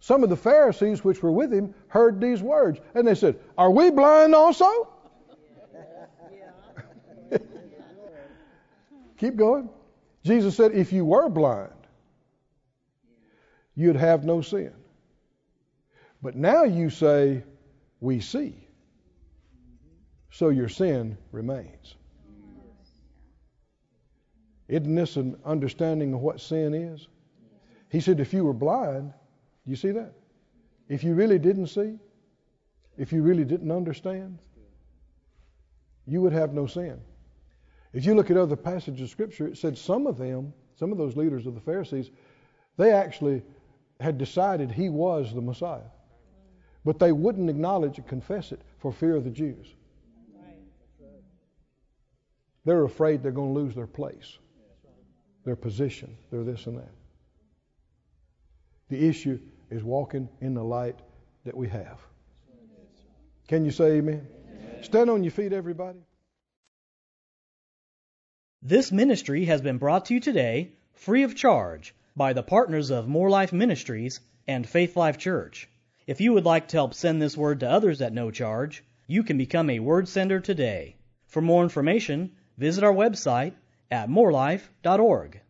[0.00, 3.70] Some of the Pharisees which were with him heard these words, and they said, Are
[3.70, 4.88] we blind also?
[9.18, 9.68] Keep going.
[10.24, 11.72] Jesus said, If you were blind,
[13.74, 14.72] you'd have no sin.
[16.22, 17.42] But now you say,
[18.00, 18.54] We see.
[20.30, 21.94] So your sin remains.
[24.68, 27.06] Isn't this an understanding of what sin is?
[27.90, 29.12] He said, if you were blind,
[29.64, 30.12] do you see that?
[30.88, 31.98] If you really didn't see,
[32.96, 34.38] if you really didn't understand,
[36.06, 37.00] you would have no sin.
[37.92, 40.98] If you look at other passages of Scripture, it said some of them, some of
[40.98, 42.10] those leaders of the Pharisees,
[42.76, 43.42] they actually
[44.00, 45.80] had decided he was the Messiah.
[46.84, 49.74] But they wouldn't acknowledge and confess it for fear of the Jews.
[52.64, 54.38] They're afraid they're going to lose their place,
[55.44, 56.90] their position, their this and that.
[58.88, 59.38] The issue
[59.70, 60.98] is walking in the light
[61.44, 62.00] that we have.
[63.48, 64.26] Can you say amen?
[64.46, 64.82] amen?
[64.82, 66.00] Stand on your feet, everybody.
[68.62, 73.06] This ministry has been brought to you today free of charge by the partners of
[73.06, 75.68] Moore Life Ministries and Faith Life Church.
[76.06, 79.22] If you would like to help send this word to others at no charge, you
[79.22, 80.96] can become a word sender today.
[81.26, 83.52] For more information, visit our website
[83.90, 85.40] at moorelife.org.